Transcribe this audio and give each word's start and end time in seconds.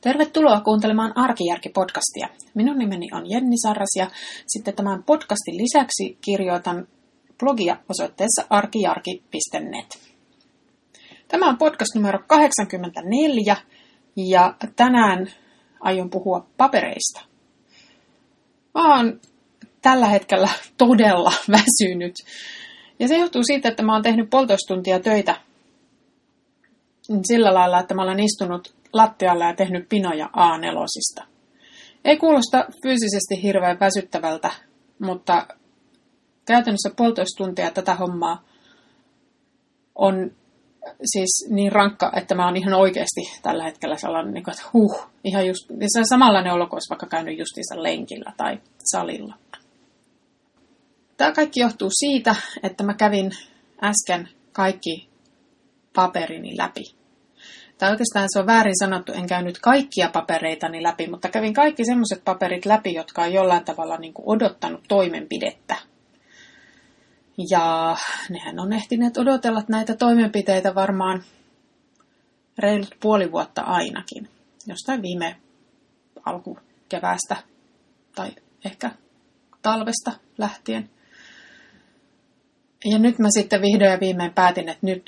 Tervetuloa 0.00 0.60
kuuntelemaan 0.60 1.12
Arkijärki-podcastia. 1.16 2.28
Minun 2.54 2.78
nimeni 2.78 3.08
on 3.12 3.30
Jenni 3.30 3.56
Sarras 3.62 3.96
ja 3.96 4.10
sitten 4.46 4.74
tämän 4.74 5.02
podcastin 5.02 5.56
lisäksi 5.56 6.18
kirjoitan 6.20 6.88
blogia 7.38 7.76
osoitteessa 7.88 8.44
arkijarki.net. 8.50 9.98
Tämä 11.28 11.48
on 11.48 11.58
podcast 11.58 11.94
numero 11.94 12.18
84 12.26 13.56
ja 14.16 14.54
tänään 14.76 15.30
aion 15.80 16.10
puhua 16.10 16.46
papereista. 16.56 17.20
Mä 18.74 18.96
oon 18.96 19.20
tällä 19.82 20.06
hetkellä 20.06 20.48
todella 20.78 21.32
väsynyt. 21.56 22.14
Ja 22.98 23.08
se 23.08 23.18
johtuu 23.18 23.42
siitä, 23.44 23.68
että 23.68 23.82
mä 23.82 23.92
oon 23.92 24.02
tehnyt 24.02 24.30
puolitoista 24.30 24.74
tuntia 24.74 25.00
töitä 25.00 25.36
sillä 27.22 27.54
lailla, 27.54 27.80
että 27.80 27.94
mä 27.94 28.02
olen 28.02 28.20
istunut 28.20 28.75
lattialla 28.92 29.44
ja 29.44 29.54
tehnyt 29.54 29.88
pinoja 29.88 30.26
A4. 30.26 31.24
Ei 32.04 32.16
kuulosta 32.16 32.66
fyysisesti 32.82 33.42
hirveän 33.42 33.80
väsyttävältä, 33.80 34.50
mutta 34.98 35.46
käytännössä 36.46 36.90
puolitoista 36.96 37.44
tuntia 37.44 37.70
tätä 37.70 37.94
hommaa 37.94 38.44
on 39.94 40.30
siis 41.04 41.48
niin 41.50 41.72
rankka, 41.72 42.12
että 42.16 42.34
mä 42.34 42.44
oon 42.46 42.56
ihan 42.56 42.74
oikeasti 42.74 43.20
tällä 43.42 43.64
hetkellä 43.64 43.96
sellainen, 43.96 44.34
niin 44.34 44.50
että 44.50 44.62
huh, 44.72 45.08
ihan 45.24 45.46
just, 45.46 45.70
niin 45.70 45.88
se 45.92 45.98
on 45.98 46.06
samanlainen 46.08 46.52
olo 46.52 46.66
kuin 46.66 46.80
vaikka 46.90 47.06
käynyt 47.06 47.38
justiinsa 47.38 47.82
lenkillä 47.82 48.32
tai 48.36 48.60
salilla. 48.78 49.34
Tämä 51.16 51.32
kaikki 51.32 51.60
johtuu 51.60 51.90
siitä, 51.90 52.34
että 52.62 52.84
mä 52.84 52.94
kävin 52.94 53.30
äsken 53.82 54.28
kaikki 54.52 55.08
paperini 55.94 56.56
läpi. 56.56 56.82
Tai 57.78 57.90
oikeastaan 57.90 58.28
se 58.32 58.38
on 58.38 58.46
väärin 58.46 58.78
sanottu, 58.78 59.12
en 59.12 59.26
käynyt 59.26 59.58
kaikkia 59.58 60.10
papereitani 60.12 60.82
läpi, 60.82 61.06
mutta 61.06 61.28
kävin 61.28 61.54
kaikki 61.54 61.84
semmoiset 61.84 62.24
paperit 62.24 62.66
läpi, 62.66 62.94
jotka 62.94 63.22
on 63.22 63.32
jollain 63.32 63.64
tavalla 63.64 63.96
niin 63.96 64.14
kuin 64.14 64.28
odottanut 64.28 64.84
toimenpidettä. 64.88 65.76
Ja 67.50 67.96
nehän 68.30 68.58
on 68.58 68.72
ehtineet 68.72 69.16
odotella 69.16 69.62
näitä 69.68 69.96
toimenpiteitä 69.96 70.74
varmaan 70.74 71.22
reilut 72.58 72.96
puoli 73.00 73.32
vuotta 73.32 73.62
ainakin. 73.62 74.28
Jostain 74.66 75.02
viime 75.02 75.36
alkukeväästä 76.24 77.36
tai 78.14 78.30
ehkä 78.64 78.90
talvesta 79.62 80.12
lähtien. 80.38 80.90
Ja 82.84 82.98
nyt 82.98 83.18
mä 83.18 83.28
sitten 83.30 83.62
vihdoin 83.62 83.90
ja 83.90 84.00
viimein 84.00 84.34
päätin, 84.34 84.68
että 84.68 84.86
nyt 84.86 85.06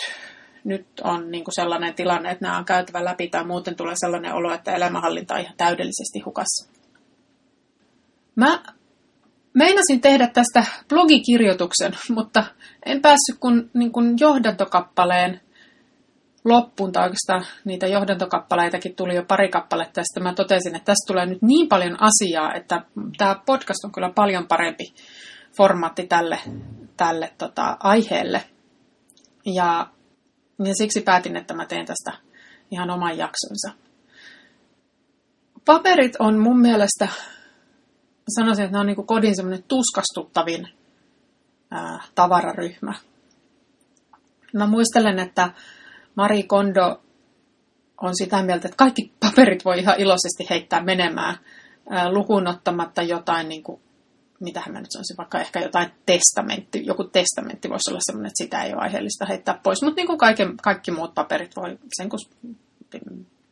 nyt 0.65 0.87
on 1.05 1.31
niin 1.31 1.45
kuin 1.45 1.55
sellainen 1.55 1.95
tilanne, 1.95 2.31
että 2.31 2.45
nämä 2.45 2.59
on 2.59 2.65
käytävä 2.65 3.05
läpi 3.05 3.29
tai 3.29 3.45
muuten 3.45 3.77
tulee 3.77 3.95
sellainen 3.97 4.35
olo, 4.35 4.55
että 4.55 4.75
elämänhallinta 4.75 5.35
on 5.35 5.41
ihan 5.41 5.55
täydellisesti 5.57 6.21
hukassa. 6.25 6.71
Mä 8.35 8.63
meinasin 9.55 10.01
tehdä 10.01 10.27
tästä 10.27 10.65
blogikirjoituksen, 10.89 11.93
mutta 12.15 12.45
en 12.87 13.03
päässyt 13.03 13.39
kun, 13.41 13.71
niin 13.75 13.93
kuin 13.93 14.15
johdantokappaleen 14.21 15.41
loppuun, 16.45 16.93
tai 16.93 17.03
oikeastaan 17.05 17.47
niitä 17.65 17.87
johdantokappaleitakin 17.87 18.97
tuli 18.97 19.15
jo 19.15 19.25
pari 19.25 19.49
kappaletta, 19.49 20.01
ja 20.17 20.23
mä 20.23 20.35
totesin, 20.35 20.75
että 20.75 20.87
tästä 20.87 21.07
tulee 21.07 21.27
nyt 21.27 21.43
niin 21.43 21.69
paljon 21.69 21.97
asiaa, 22.01 22.55
että 22.55 22.83
tämä 23.19 23.41
podcast 23.47 23.85
on 23.85 23.93
kyllä 23.93 24.11
paljon 24.15 24.49
parempi 24.49 24.85
formaatti 25.57 26.07
tälle, 26.07 26.39
tälle 26.97 27.33
tota, 27.39 27.77
aiheelle. 27.81 28.45
Ja 29.47 29.87
ja 30.65 30.75
siksi 30.75 31.01
päätin, 31.01 31.37
että 31.37 31.55
mä 31.55 31.67
teen 31.67 31.87
tästä 31.87 32.19
ihan 32.71 32.91
oman 32.91 33.19
jaksonsa. 33.19 33.71
Paperit 35.65 36.17
on 36.19 36.39
mun 36.39 36.61
mielestä, 36.61 37.09
sanoisin, 38.37 38.65
että 38.65 38.77
ne 38.77 38.81
on 38.81 38.87
niin 38.87 39.07
kodin 39.07 39.37
semmoinen 39.37 39.65
tuskastuttavin 39.69 40.69
ää, 41.71 42.03
tavararyhmä. 42.15 42.95
Mä 44.55 44.67
muistelen, 44.67 45.19
että 45.19 45.51
Mari 46.15 46.43
Kondo 46.43 47.03
on 48.01 48.13
sitä 48.17 48.43
mieltä, 48.43 48.69
että 48.69 48.77
kaikki 48.77 49.13
paperit 49.21 49.65
voi 49.65 49.79
ihan 49.79 50.01
iloisesti 50.01 50.47
heittää 50.51 50.83
menemään 50.83 51.39
lukuun 52.11 52.49
ottamatta 52.49 53.03
jotain 53.03 53.49
niin 53.49 53.63
kuin 53.63 53.83
mitähän 54.41 54.73
mä 54.73 54.81
nyt 54.81 54.93
sanoisin, 54.93 55.17
vaikka 55.17 55.41
ehkä 55.41 55.61
jotain 55.61 55.91
testamentti, 56.07 56.87
joku 56.87 57.05
testamentti 57.05 57.69
voisi 57.69 57.91
olla 57.91 58.01
sellainen, 58.03 58.27
että 58.27 58.45
sitä 58.45 58.63
ei 58.63 58.73
ole 58.73 58.83
aiheellista 58.83 59.27
heittää 59.27 59.61
pois, 59.63 59.83
mutta 59.83 59.97
niin 59.97 60.07
kuin 60.07 60.19
kaiken, 60.19 60.57
kaikki 60.57 60.91
muut 60.91 61.15
paperit 61.15 61.57
voi 61.57 61.79
sen 61.97 62.09
kun 62.09 62.19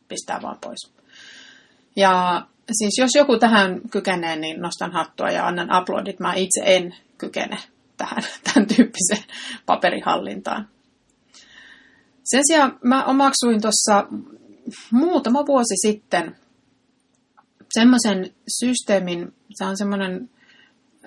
pistää 0.07 0.41
vaan 0.41 0.57
pois. 0.61 0.93
Ja 1.95 2.45
siis 2.71 2.97
jos 2.97 3.11
joku 3.15 3.39
tähän 3.39 3.81
kykenee, 3.91 4.35
niin 4.35 4.61
nostan 4.61 4.91
hattua 4.91 5.29
ja 5.29 5.47
annan 5.47 5.81
uploadit. 5.81 6.19
Mä 6.19 6.33
itse 6.33 6.61
en 6.65 6.95
kykene 7.17 7.57
tähän 7.97 8.23
tämän 8.53 8.67
tyyppiseen 8.67 9.23
paperihallintaan. 9.65 10.69
Sen 12.23 12.41
sijaan 12.47 12.79
mä 12.83 13.05
omaksuin 13.05 13.61
tuossa 13.61 14.07
muutama 14.91 15.45
vuosi 15.45 15.75
sitten 15.87 16.35
semmoisen 17.73 18.33
systeemin, 18.59 19.33
se 19.53 19.65
on 19.65 19.77
semmoinen 19.77 20.29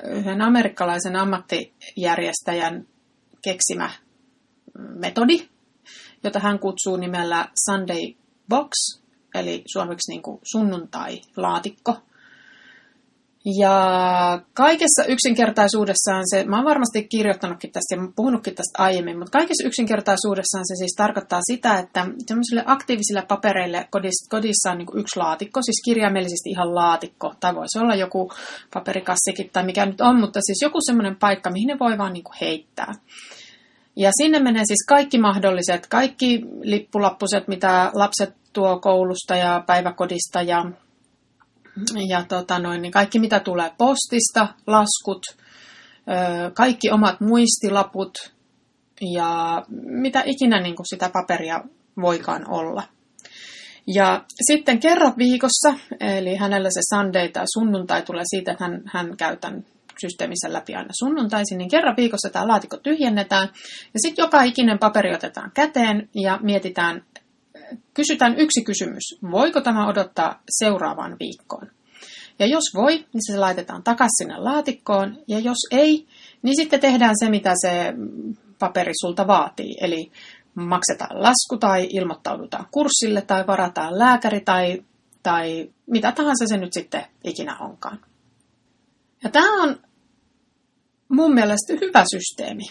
yhden 0.04 0.42
amerikkalaisen 0.42 1.16
ammattijärjestäjän 1.16 2.86
keksimä 3.42 3.90
metodi, 4.78 5.48
jota 6.24 6.38
hän 6.38 6.58
kutsuu 6.58 6.96
nimellä 6.96 7.48
Sunday 7.70 8.14
Box, 8.48 8.70
eli 9.34 9.62
suomeksi 9.72 10.12
niin 10.12 10.22
kuin 10.22 10.40
sunnuntai-laatikko. 10.42 11.96
Ja 13.44 14.42
kaikessa 14.54 15.04
yksinkertaisuudessaan 15.04 16.22
se, 16.30 16.44
mä 16.44 16.56
oon 16.56 16.64
varmasti 16.64 17.08
kirjoittanutkin 17.08 17.72
tästä 17.72 17.94
ja 17.94 18.12
puhunutkin 18.16 18.54
tästä 18.54 18.82
aiemmin, 18.82 19.18
mutta 19.18 19.38
kaikessa 19.38 19.68
yksinkertaisuudessaan 19.68 20.64
se 20.66 20.74
siis 20.78 20.94
tarkoittaa 20.96 21.40
sitä, 21.50 21.78
että 21.78 22.06
semmoisille 22.26 22.62
aktiivisille 22.66 23.22
papereille 23.22 23.86
kodissa, 23.90 24.30
kodissa 24.30 24.70
on 24.70 24.78
niin 24.78 24.98
yksi 25.00 25.18
laatikko, 25.18 25.62
siis 25.62 25.82
kirjaimellisesti 25.84 26.50
ihan 26.50 26.74
laatikko, 26.74 27.34
tai 27.40 27.54
voisi 27.54 27.78
olla 27.78 27.94
joku 27.94 28.32
paperikassikin 28.74 29.50
tai 29.52 29.64
mikä 29.64 29.86
nyt 29.86 30.00
on, 30.00 30.20
mutta 30.20 30.40
siis 30.42 30.62
joku 30.62 30.78
semmoinen 30.86 31.16
paikka, 31.16 31.50
mihin 31.50 31.66
ne 31.66 31.78
voi 31.78 31.98
vaan 31.98 32.12
niin 32.12 32.24
heittää. 32.40 32.92
Ja 33.96 34.10
sinne 34.22 34.38
menee 34.38 34.62
siis 34.66 34.86
kaikki 34.88 35.18
mahdolliset, 35.18 35.86
kaikki 35.86 36.40
lippulappuset, 36.62 37.48
mitä 37.48 37.90
lapset 37.94 38.34
tuo 38.52 38.80
koulusta 38.80 39.36
ja 39.36 39.64
päiväkodista 39.66 40.42
ja 40.42 40.64
ja 42.08 42.25
tota 42.28 42.58
noin, 42.58 42.82
niin 42.82 42.92
kaikki 42.92 43.19
mitä 43.19 43.41
tulee 43.41 43.72
postista, 43.78 44.48
laskut, 44.66 45.22
kaikki 46.54 46.91
omat 46.91 47.20
muistilaput 47.20 48.19
ja 49.14 49.62
mitä 49.84 50.22
ikinä 50.26 50.60
niin 50.60 50.76
kuin 50.76 50.86
sitä 50.86 51.10
paperia 51.12 51.60
voikaan 52.00 52.50
olla. 52.50 52.82
Ja 53.94 54.25
sitten 54.50 54.80
kerran 54.80 55.14
viikossa, 55.19 55.75
eli 56.00 56.36
hänellä 56.36 56.69
se 56.70 56.80
Sunday 56.94 57.28
tai 57.28 57.44
sunnuntai 57.59 58.03
tulee 58.03 58.25
siitä, 58.26 58.53
että 58.53 58.64
hän, 58.64 58.82
hän 58.86 59.16
käy 59.16 59.36
tämän 59.36 59.64
systeemissä 60.00 60.53
läpi 60.53 60.75
aina 60.75 60.91
sunnuntaisin, 60.92 61.59
niin 61.59 61.70
kerran 61.70 61.97
viikossa 61.97 62.30
tämä 62.32 62.48
laatikko 62.48 62.76
tyhjennetään. 62.76 63.48
Ja 63.94 64.00
sitten 64.03 64.22
joka 64.22 64.42
ikinen 64.42 64.78
paperi 64.78 65.14
otetaan 65.14 65.50
käteen 65.54 66.09
ja 66.14 66.38
mietitään, 66.42 67.04
kysytään 67.94 68.38
yksi 68.38 68.64
kysymys. 68.64 69.19
Voiko 69.31 69.60
tämä 69.60 69.88
odottaa 69.88 70.42
seuraavaan 70.58 71.16
viikkoon? 71.20 71.70
Ja 72.38 72.47
jos 72.47 72.64
voi, 72.75 72.92
niin 72.97 73.26
se 73.26 73.38
laitetaan 73.38 73.82
takaisin 73.82 74.16
sinne 74.19 74.38
laatikkoon. 74.38 75.19
Ja 75.28 75.38
jos 75.38 75.58
ei, 75.70 76.06
niin 76.42 76.56
sitten 76.56 76.80
tehdään 76.80 77.14
se, 77.19 77.30
mitä 77.30 77.54
se 77.62 77.94
paperi 78.59 78.92
sulta 79.00 79.26
vaatii. 79.26 79.75
Eli 79.80 80.10
maksetaan 80.54 81.22
lasku 81.22 81.59
tai 81.60 81.88
ilmoittaudutaan 81.91 82.66
kurssille 82.70 83.22
tai 83.22 83.47
varataan 83.47 83.98
lääkäri 83.98 84.41
tai, 84.41 84.84
tai 85.22 85.70
mitä 85.86 86.12
tahansa 86.12 86.47
se 86.47 86.56
nyt 86.56 86.72
sitten 86.72 87.04
ikinä 87.24 87.56
onkaan. 87.59 88.00
Ja 89.24 89.30
tämä 89.30 89.62
on 89.62 89.80
mun 91.09 91.34
mielestä 91.34 91.72
hyvä 91.80 92.04
systeemi. 92.15 92.65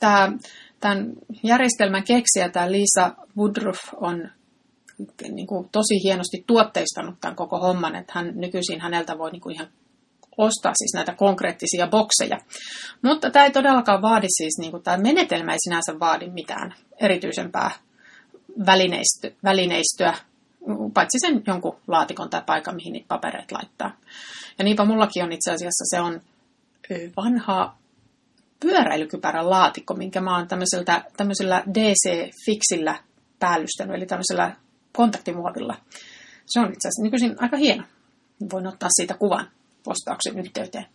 Tämä, 0.00 0.32
tämän 0.80 1.12
järjestelmän 1.42 2.04
keksijä, 2.04 2.48
tämä 2.48 2.72
Lisa 2.72 3.14
Woodruff, 3.36 3.80
on 3.96 4.30
niin 5.30 5.46
kuin 5.46 5.68
tosi 5.72 6.02
hienosti 6.04 6.44
tuotteistanut 6.46 7.20
tämän 7.20 7.36
koko 7.36 7.58
homman, 7.58 7.96
että 7.96 8.12
hän 8.16 8.32
nykyisin 8.34 8.80
häneltä 8.80 9.18
voi 9.18 9.30
niin 9.30 9.40
kuin 9.40 9.54
ihan 9.54 9.68
ostaa 10.38 10.72
siis 10.74 10.94
näitä 10.94 11.14
konkreettisia 11.14 11.86
bokseja. 11.86 12.38
Mutta 13.02 13.30
tämä 13.30 13.44
ei 13.44 13.50
todellakaan 13.50 14.02
vaadi 14.02 14.26
siis, 14.36 14.58
niin 14.58 14.70
kuin, 14.70 14.82
tämä 14.82 14.96
menetelmä 14.96 15.52
ei 15.52 15.58
sinänsä 15.64 16.00
vaadi 16.00 16.30
mitään 16.30 16.74
erityisempää 17.00 17.70
välineistö, 18.66 19.32
välineistöä, 19.44 20.14
paitsi 20.94 21.18
sen 21.20 21.42
jonkun 21.46 21.76
laatikon 21.86 22.30
tai 22.30 22.42
paikan, 22.46 22.76
mihin 22.76 22.92
niitä 22.92 23.08
papereita 23.08 23.54
laittaa. 23.54 23.96
Ja 24.58 24.64
niinpä 24.64 24.84
mullakin 24.84 25.24
on 25.24 25.32
itse 25.32 25.52
asiassa, 25.52 25.96
se 25.96 26.00
on 26.00 26.20
vanha 27.16 27.76
pyöräilykypärän 28.60 29.50
laatikko, 29.50 29.94
minkä 29.94 30.20
mä 30.20 30.36
oon 30.36 30.48
tämmöisellä, 30.48 31.04
tämmöisellä 31.16 31.62
DC-fiksillä 31.74 32.94
päällystänyt, 33.38 33.96
eli 33.96 34.06
tämmöisellä 34.06 34.56
kontaktimuovilla 34.96 35.76
Se 36.46 36.60
on 36.60 36.66
itse 36.66 36.88
asiassa 36.88 37.02
nykyisin 37.02 37.42
aika 37.42 37.56
hieno. 37.56 37.84
Voin 38.52 38.66
ottaa 38.66 38.88
siitä 38.96 39.14
kuvan 39.14 39.50
postauksen 39.84 40.38
yhteyteen. 40.38 40.86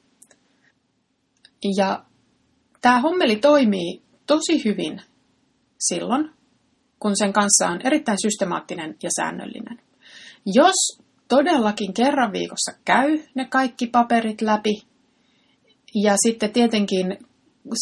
Ja 1.77 2.05
tämä 2.81 2.99
hommeli 2.99 3.35
toimii 3.35 4.01
tosi 4.27 4.65
hyvin 4.65 5.01
silloin, 5.79 6.29
kun 6.99 7.17
sen 7.17 7.33
kanssa 7.33 7.67
on 7.67 7.81
erittäin 7.83 8.17
systemaattinen 8.21 8.95
ja 9.03 9.09
säännöllinen. 9.15 9.79
Jos 10.45 11.01
todellakin 11.27 11.93
kerran 11.93 12.31
viikossa 12.31 12.71
käy 12.85 13.19
ne 13.35 13.45
kaikki 13.45 13.87
paperit 13.87 14.41
läpi, 14.41 14.83
ja 16.03 16.15
sitten 16.25 16.51
tietenkin 16.51 17.17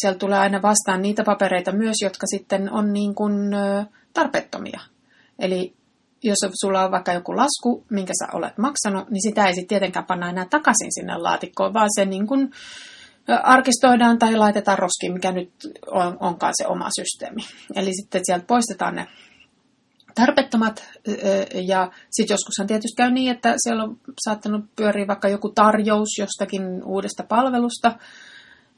siellä 0.00 0.18
tulee 0.18 0.38
aina 0.38 0.62
vastaan 0.62 1.02
niitä 1.02 1.24
papereita 1.24 1.72
myös, 1.72 1.96
jotka 2.02 2.26
sitten 2.26 2.72
on 2.72 2.92
niin 2.92 3.14
kuin 3.14 3.32
tarpeettomia. 4.14 4.80
Eli 5.38 5.74
jos 6.22 6.38
sulla 6.60 6.84
on 6.84 6.90
vaikka 6.90 7.12
joku 7.12 7.36
lasku, 7.36 7.86
minkä 7.90 8.12
sä 8.18 8.36
olet 8.36 8.58
maksanut, 8.58 9.10
niin 9.10 9.22
sitä 9.22 9.46
ei 9.46 9.54
sitten 9.54 9.68
tietenkään 9.68 10.06
panna 10.06 10.28
enää 10.28 10.46
takaisin 10.50 10.92
sinne 10.94 11.16
laatikkoon, 11.16 11.74
vaan 11.74 11.88
se 11.94 12.04
niin 12.04 12.26
kuin 12.26 12.50
arkistoidaan 13.42 14.18
tai 14.18 14.36
laitetaan 14.36 14.78
roskiin, 14.78 15.12
mikä 15.12 15.32
nyt 15.32 15.52
on, 15.86 16.16
onkaan 16.20 16.52
se 16.56 16.66
oma 16.66 16.88
systeemi. 17.00 17.42
Eli 17.76 17.90
sitten 17.94 18.20
sieltä 18.24 18.46
poistetaan 18.46 18.94
ne 18.94 19.06
tarpeettomat, 20.14 20.84
ja 21.66 21.90
sitten 22.10 22.34
joskushan 22.34 22.66
tietysti 22.66 22.96
käy 22.96 23.10
niin, 23.10 23.30
että 23.30 23.54
siellä 23.58 23.84
on 23.84 23.96
saattanut 24.24 24.64
pyöriä 24.76 25.06
vaikka 25.06 25.28
joku 25.28 25.48
tarjous 25.48 26.08
jostakin 26.18 26.84
uudesta 26.84 27.24
palvelusta, 27.28 27.98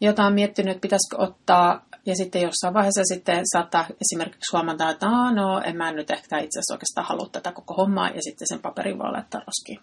jota 0.01 0.25
on 0.25 0.35
miettinyt, 0.35 0.71
että 0.71 0.83
pitäisikö 0.83 1.17
ottaa, 1.19 1.87
ja 2.07 2.17
sitten 2.17 2.43
jossain 2.43 2.75
vaiheessa 2.75 3.05
sitten 3.05 3.43
saattaa 3.53 3.87
esimerkiksi 4.01 4.57
huomata, 4.57 4.91
että 4.91 5.07
no, 5.35 5.61
en 5.65 5.77
mä 5.77 5.93
nyt 5.93 6.11
ehkä 6.11 6.39
itse 6.39 6.59
asiassa 6.59 6.75
oikeastaan 6.75 7.07
halua 7.07 7.29
tätä 7.33 7.53
koko 7.53 7.75
hommaa, 7.75 8.09
ja 8.09 8.23
sitten 8.23 8.49
sen 8.49 8.63
paperin 8.63 8.99
voi 8.99 9.11
laittaa 9.13 9.41
roskiin. 9.41 9.81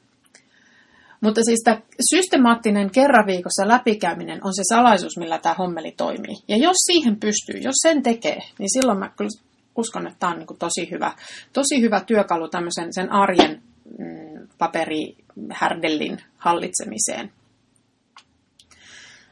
Mutta 1.22 1.42
siis 1.44 1.60
tämä 1.64 1.82
systemaattinen 2.10 2.92
kerran 2.92 3.26
viikossa 3.26 3.68
läpikäyminen 3.68 4.40
on 4.44 4.54
se 4.56 4.62
salaisuus, 4.70 5.18
millä 5.18 5.38
tämä 5.38 5.56
hommeli 5.56 5.92
toimii. 5.92 6.36
Ja 6.48 6.58
jos 6.58 6.76
siihen 6.86 7.20
pystyy, 7.20 7.62
jos 7.62 7.76
sen 7.82 8.04
tekee, 8.04 8.40
niin 8.60 8.70
silloin 8.74 9.00
mä 9.00 9.12
kyllä 9.18 9.30
uskon, 9.76 10.08
että 10.08 10.20
tämä 10.20 10.32
on 10.32 10.40
niin 10.40 10.60
tosi, 10.60 10.92
hyvä, 10.92 11.14
tosi 11.54 11.82
hyvä 11.82 12.00
työkalu 12.00 12.48
tämmöisen 12.50 12.94
sen 12.94 13.12
arjen 13.12 13.62
mm, 14.00 14.48
paperihärdellin 14.58 16.18
hallitsemiseen. 16.38 17.32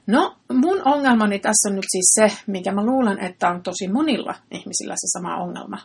No, 0.09 0.38
mun 0.53 0.81
ongelmani 0.85 1.39
tässä 1.39 1.69
on 1.69 1.75
nyt 1.75 1.85
siis 1.91 2.11
se, 2.15 2.38
mikä 2.47 2.71
mä 2.71 2.85
luulen, 2.85 3.19
että 3.19 3.50
on 3.50 3.63
tosi 3.63 3.88
monilla 3.88 4.35
ihmisillä 4.51 4.95
se 4.95 5.19
sama 5.19 5.35
ongelma. 5.35 5.77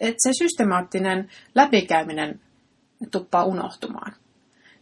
Että 0.00 0.18
se 0.18 0.30
systemaattinen 0.38 1.30
läpikäyminen 1.54 2.40
tuppaa 3.10 3.44
unohtumaan. 3.44 4.12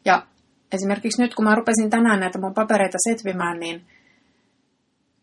Ja 0.05 0.27
esimerkiksi 0.73 1.23
nyt, 1.23 1.35
kun 1.35 1.45
mä 1.45 1.55
rupesin 1.55 1.91
tänään 1.91 2.21
näitä 2.21 2.41
mun 2.41 2.55
papereita 2.55 2.99
setvimään, 3.09 3.61
niin 3.61 3.87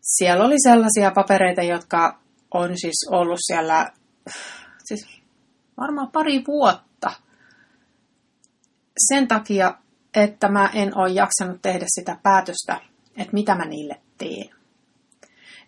siellä 0.00 0.44
oli 0.44 0.56
sellaisia 0.62 1.10
papereita, 1.10 1.62
jotka 1.62 2.18
on 2.50 2.78
siis 2.78 3.08
ollut 3.10 3.40
siellä 3.46 3.92
siis 4.84 5.06
varmaan 5.80 6.10
pari 6.12 6.44
vuotta 6.46 7.12
sen 9.08 9.28
takia, 9.28 9.74
että 10.14 10.48
mä 10.48 10.70
en 10.74 10.98
ole 10.98 11.12
jaksanut 11.12 11.62
tehdä 11.62 11.84
sitä 11.88 12.16
päätöstä, 12.22 12.80
että 13.16 13.32
mitä 13.32 13.54
mä 13.54 13.64
niille 13.64 13.96
teen. 14.18 14.56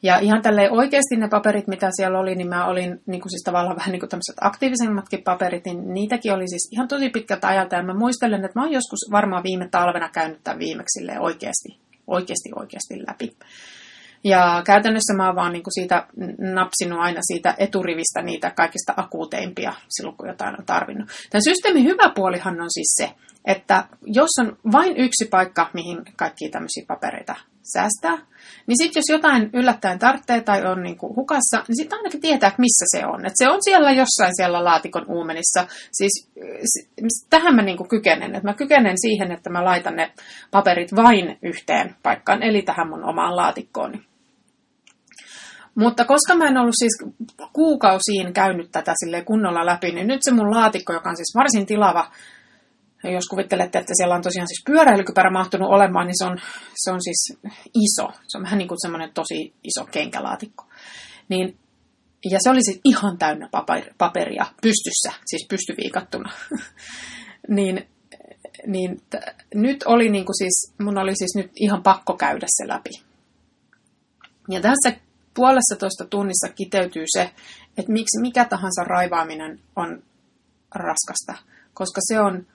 Ja 0.03 0.19
ihan 0.19 0.43
tälle 0.43 0.71
oikeasti 0.71 1.17
ne 1.17 1.29
paperit, 1.29 1.67
mitä 1.67 1.91
siellä 1.97 2.19
oli, 2.19 2.35
niin 2.35 2.49
mä 2.49 2.67
olin 2.67 3.01
niin 3.07 3.21
kuin 3.21 3.31
siis 3.31 3.43
tavallaan 3.45 3.77
vähän 3.77 3.93
niin 3.93 4.01
kuin 4.01 4.11
tämmöiset 4.11 4.37
aktiivisemmatkin 4.41 5.23
paperit, 5.23 5.65
niin 5.65 5.95
niitäkin 5.95 6.33
oli 6.33 6.49
siis 6.49 6.69
ihan 6.73 6.89
tosi 6.89 7.11
pitkältä 7.11 7.49
ajalta. 7.49 7.77
Ja 7.77 7.83
mä 7.83 7.95
muistelen, 7.95 8.45
että 8.45 8.59
mä 8.59 8.65
oon 8.65 8.73
joskus 8.73 9.09
varmaan 9.13 9.43
viime 9.43 9.69
talvena 9.71 10.09
käynyt 10.09 10.41
tämän 10.45 10.59
viimeksi 10.59 11.01
oikeasti, 11.19 11.79
oikeasti, 12.07 12.51
oikeasti 12.57 13.07
läpi. 13.07 13.37
Ja 14.25 14.63
käytännössä 14.67 15.15
mä 15.17 15.27
oon 15.27 15.37
vaan 15.37 15.53
niin 15.53 15.63
kuin 15.63 15.75
siitä 15.75 16.07
napsinut 16.55 17.01
aina 17.01 17.21
siitä 17.23 17.55
eturivistä 17.59 18.23
niitä 18.23 18.51
kaikista 18.51 18.95
akuuteimpia 18.97 19.73
silloin, 19.89 20.17
kun 20.17 20.29
jotain 20.29 20.59
on 20.59 20.67
tarvinnut. 20.67 21.09
Tämän 21.31 21.45
systeemin 21.45 21.85
hyvä 21.85 22.13
puolihan 22.15 22.61
on 22.61 22.71
siis 22.71 22.95
se, 22.97 23.15
että 23.45 23.85
jos 24.07 24.31
on 24.41 24.57
vain 24.73 24.97
yksi 24.97 25.25
paikka, 25.31 25.71
mihin 25.73 25.99
kaikki 26.17 26.49
tämmöisiä 26.49 26.85
papereita 26.89 27.35
säästää, 27.73 28.27
niin 28.67 28.79
sitten 28.79 29.01
jos 29.01 29.17
jotain 29.17 29.51
yllättäen 29.53 29.99
tarvitsee 29.99 30.41
tai 30.41 30.67
on 30.67 30.83
niin 30.83 30.99
kuin 30.99 31.17
hukassa, 31.17 31.65
niin 31.69 31.77
sitten 31.77 31.99
ainakin 31.99 32.21
tietää, 32.21 32.49
että 32.49 32.61
missä 32.61 32.85
se 32.97 33.07
on. 33.07 33.27
Että 33.27 33.45
se 33.45 33.49
on 33.49 33.59
siellä 33.63 33.91
jossain 33.91 34.37
siellä 34.37 34.65
laatikon 34.65 35.05
uumenissa. 35.09 35.67
Siis 35.93 36.31
tähän 37.31 37.55
mä 37.55 37.63
niin 37.63 37.77
kuin 37.77 37.89
kykenen. 37.89 38.35
Että 38.35 38.49
mä 38.49 38.55
kykenen 38.55 38.97
siihen, 39.01 39.33
että 39.33 39.51
mä 39.51 39.65
laitan 39.65 39.97
ne 39.97 40.13
paperit 40.51 40.97
vain 40.97 41.39
yhteen 41.43 41.97
paikkaan, 42.03 42.43
eli 42.43 42.63
tähän 42.63 42.89
mun 42.89 43.05
omaan 43.05 43.37
laatikkooni. 43.37 44.08
Mutta 45.79 46.05
koska 46.05 46.35
mä 46.35 46.49
en 46.49 46.59
ollut 46.59 46.75
siis 46.79 47.11
kuukausiin 47.53 48.33
käynyt 48.33 48.71
tätä 48.73 48.95
sille 49.05 49.25
kunnolla 49.25 49.67
läpi, 49.67 49.93
niin 49.93 50.07
nyt 50.07 50.21
se 50.23 50.33
mun 50.33 50.51
laatikko, 50.51 50.93
joka 50.93 51.11
on 51.11 51.17
siis 51.17 51.35
varsin 51.35 51.67
tilava, 51.67 52.11
jos 53.05 53.29
kuvittelette, 53.31 53.79
että 53.79 53.93
siellä 53.97 54.15
on 54.15 54.23
tosiaan 54.23 54.49
siis 54.49 54.63
pyöräilykypärä 54.67 55.31
mahtunut 55.31 55.71
olemaan, 55.71 56.07
niin 56.07 56.19
se 56.19 56.25
on, 56.25 56.39
se 56.75 56.91
on 56.91 57.03
siis 57.03 57.39
iso. 57.75 58.09
Se 58.29 58.39
on 58.39 58.45
vähän 58.45 58.59
niin 58.59 58.69
kuin 58.69 58.79
semmoinen 58.83 59.11
tosi 59.15 59.55
iso 59.65 59.87
kenkälaatikko. 59.91 60.65
Niin, 61.29 61.59
ja 62.31 62.39
se 62.43 62.51
oli 62.51 62.63
siis 62.63 62.81
ihan 62.85 63.19
täynnä 63.19 63.49
paperia 63.99 64.47
pystyssä, 64.63 65.13
siis 65.27 65.47
pystyviikattuna. 65.49 66.33
niin 67.57 67.89
niin 68.67 69.01
t- 69.11 69.45
nyt 69.55 69.83
oli 69.87 70.09
niin 70.09 70.25
kuin 70.25 70.37
siis, 70.37 70.75
mun 70.81 70.99
oli 70.99 71.13
siis 71.17 71.37
nyt 71.37 71.51
ihan 71.57 71.83
pakko 71.83 72.17
käydä 72.17 72.47
se 72.49 72.69
läpi. 72.69 72.91
Ja 74.51 74.61
tässä 74.61 75.08
puolessa 75.39 75.77
toista 75.79 76.05
tunnissa 76.05 76.49
kiteytyy 76.49 77.05
se, 77.17 77.23
että 77.79 77.93
miksi 77.93 78.21
mikä 78.21 78.45
tahansa 78.45 78.85
raivaaminen 78.85 79.61
on 79.77 80.03
raskasta, 80.75 81.35
koska 81.75 82.01
se 82.09 82.21
on, 82.21 82.47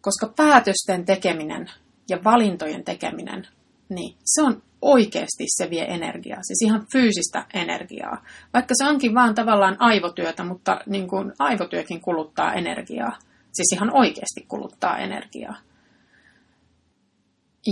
koska 0.00 0.32
päätösten 0.36 1.04
tekeminen 1.04 1.70
ja 2.08 2.18
valintojen 2.24 2.84
tekeminen, 2.84 3.48
niin 3.88 4.16
se 4.24 4.42
on 4.42 4.62
oikeasti 4.82 5.44
se 5.46 5.70
vie 5.70 5.84
energiaa, 5.84 6.42
siis 6.42 6.62
ihan 6.64 6.86
fyysistä 6.92 7.46
energiaa. 7.54 8.24
Vaikka 8.54 8.74
se 8.78 8.84
onkin 8.84 9.14
vaan 9.14 9.34
tavallaan 9.34 9.76
aivotyötä, 9.78 10.44
mutta 10.44 10.80
niin 10.86 11.08
kuin 11.08 11.32
aivotyökin 11.38 12.00
kuluttaa 12.00 12.54
energiaa. 12.54 13.18
Siis 13.52 13.72
ihan 13.74 13.96
oikeasti 13.96 14.44
kuluttaa 14.48 14.98
energiaa. 14.98 15.56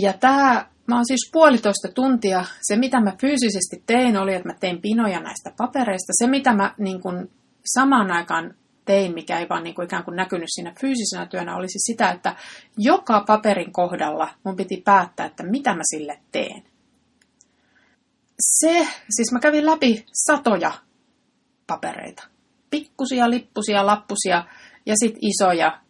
Ja 0.02 0.12
tämä 0.12 0.66
Mä 0.86 0.94
oon 0.94 1.06
siis 1.06 1.30
puolitoista 1.32 1.88
tuntia. 1.94 2.44
Se, 2.62 2.76
mitä 2.76 3.00
mä 3.00 3.12
fyysisesti 3.20 3.82
tein, 3.86 4.16
oli, 4.16 4.34
että 4.34 4.48
mä 4.48 4.54
tein 4.60 4.82
pinoja 4.82 5.20
näistä 5.20 5.52
papereista. 5.56 6.12
Se, 6.12 6.26
mitä 6.26 6.52
mä 6.52 6.74
niin 6.78 7.00
kun, 7.00 7.30
samaan 7.74 8.10
aikaan 8.10 8.54
tein, 8.84 9.14
mikä 9.14 9.38
ei 9.38 9.48
vaan 9.48 9.62
niin 9.62 9.74
kuin 9.74 9.84
ikään 9.84 10.04
kuin 10.04 10.16
näkynyt 10.16 10.48
siinä 10.48 10.74
fyysisenä 10.80 11.26
työnä, 11.26 11.56
oli 11.56 11.68
siis 11.68 11.82
sitä, 11.86 12.10
että 12.10 12.36
joka 12.78 13.24
paperin 13.26 13.72
kohdalla 13.72 14.28
mun 14.44 14.56
piti 14.56 14.82
päättää, 14.84 15.26
että 15.26 15.42
mitä 15.42 15.74
mä 15.74 15.82
sille 15.84 16.18
teen. 16.32 16.62
Se, 18.40 18.88
siis 19.10 19.32
mä 19.32 19.40
kävin 19.40 19.66
läpi 19.66 20.06
satoja 20.26 20.72
papereita. 21.66 22.22
Pikkusia, 22.70 23.30
lippusia, 23.30 23.86
lappusia 23.86 24.44
ja 24.86 24.94
sitten 25.00 25.20
isoja 25.22 25.80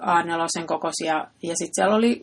A4 0.00 0.66
kokoisia. 0.66 1.14
Ja 1.42 1.54
sitten 1.56 1.74
siellä 1.74 1.94
oli 1.94 2.22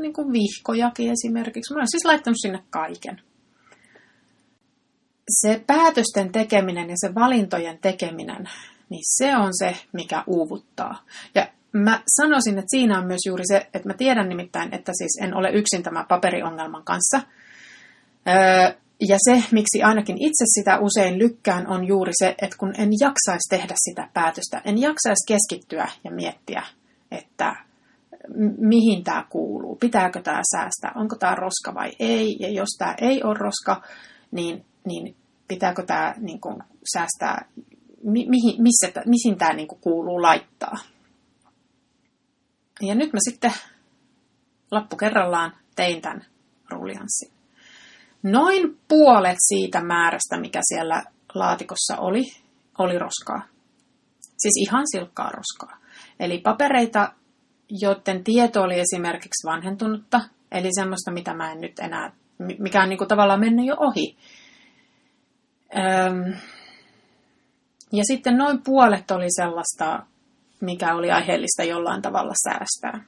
niin 0.00 0.12
kuin 0.12 0.32
vihkojakin 0.32 1.12
esimerkiksi. 1.12 1.74
Mä 1.74 1.78
olen 1.78 1.90
siis 1.90 2.04
laittanut 2.04 2.36
sinne 2.42 2.62
kaiken. 2.70 3.20
Se 5.42 5.64
päätösten 5.66 6.32
tekeminen 6.32 6.90
ja 6.90 6.96
se 6.96 7.14
valintojen 7.14 7.78
tekeminen, 7.78 8.48
niin 8.90 9.02
se 9.04 9.36
on 9.36 9.50
se, 9.58 9.76
mikä 9.92 10.24
uuvuttaa. 10.26 11.02
Ja 11.34 11.48
mä 11.72 12.02
sanoisin, 12.20 12.58
että 12.58 12.70
siinä 12.70 12.98
on 12.98 13.06
myös 13.06 13.20
juuri 13.26 13.44
se, 13.46 13.56
että 13.74 13.88
mä 13.88 13.94
tiedän 13.94 14.28
nimittäin, 14.28 14.74
että 14.74 14.92
siis 14.98 15.18
en 15.22 15.34
ole 15.34 15.50
yksin 15.50 15.82
tämän 15.82 16.06
paperiongelman 16.06 16.84
kanssa. 16.84 17.20
Öö, 18.28 18.76
ja 19.08 19.16
se, 19.18 19.42
miksi 19.52 19.82
ainakin 19.82 20.16
itse 20.18 20.44
sitä 20.46 20.78
usein 20.78 21.18
lykkään, 21.18 21.66
on 21.66 21.86
juuri 21.86 22.12
se, 22.18 22.34
että 22.42 22.56
kun 22.58 22.74
en 22.78 22.90
jaksaisi 23.00 23.48
tehdä 23.50 23.74
sitä 23.76 24.08
päätöstä, 24.14 24.62
en 24.64 24.78
jaksaisi 24.78 25.26
keskittyä 25.28 25.88
ja 26.04 26.10
miettiä, 26.10 26.62
että 27.10 27.56
mihin 28.58 29.04
tämä 29.04 29.26
kuuluu, 29.30 29.76
pitääkö 29.76 30.22
tämä 30.22 30.40
säästää, 30.56 30.92
onko 30.94 31.16
tämä 31.16 31.34
roska 31.34 31.74
vai 31.74 31.92
ei, 31.98 32.36
ja 32.40 32.48
jos 32.48 32.68
tämä 32.78 32.94
ei 33.00 33.22
ole 33.22 33.38
roska, 33.38 33.82
niin, 34.30 34.64
niin 34.84 35.16
pitääkö 35.48 35.82
tämä 35.86 36.14
niin 36.18 36.40
kuin, 36.40 36.62
säästää, 36.92 37.48
mi, 38.04 38.26
mihin, 38.28 38.62
missä, 38.62 39.02
mihin 39.06 39.38
tämä 39.38 39.52
niin 39.52 39.68
kuin, 39.68 39.80
kuuluu 39.80 40.22
laittaa. 40.22 40.74
Ja 42.82 42.94
nyt 42.94 43.12
mä 43.12 43.18
sitten 43.20 43.52
lappu 44.70 44.96
kerrallaan 44.96 45.52
tein 45.76 46.02
tämän 46.02 46.24
rullianssin. 46.70 47.32
Noin 48.22 48.78
puolet 48.88 49.36
siitä 49.48 49.82
määrästä, 49.84 50.40
mikä 50.40 50.60
siellä 50.62 51.02
laatikossa 51.34 51.96
oli, 51.98 52.22
oli 52.78 52.98
roskaa. 52.98 53.42
Siis 54.38 54.68
ihan 54.68 54.84
silkkaa 54.92 55.30
roskaa. 55.30 55.78
Eli 56.20 56.38
papereita, 56.38 57.12
joiden 57.68 58.24
tieto 58.24 58.62
oli 58.62 58.80
esimerkiksi 58.80 59.46
vanhentunutta, 59.46 60.20
eli 60.52 60.68
semmoista, 60.74 61.10
mitä 61.10 61.34
mä 61.34 61.52
en 61.52 61.60
nyt 61.60 61.78
enää, 61.78 62.12
mikä 62.58 62.82
on 62.82 62.88
niin 62.88 62.98
kuin 62.98 63.08
tavallaan 63.08 63.40
mennyt 63.40 63.66
jo 63.66 63.76
ohi. 63.78 64.16
Öm, 65.76 66.34
ja 67.92 68.04
sitten 68.04 68.36
noin 68.36 68.62
puolet 68.62 69.10
oli 69.10 69.26
sellaista, 69.28 70.06
mikä 70.60 70.94
oli 70.94 71.10
aiheellista 71.10 71.64
jollain 71.64 72.02
tavalla 72.02 72.32
säästää. 72.48 73.04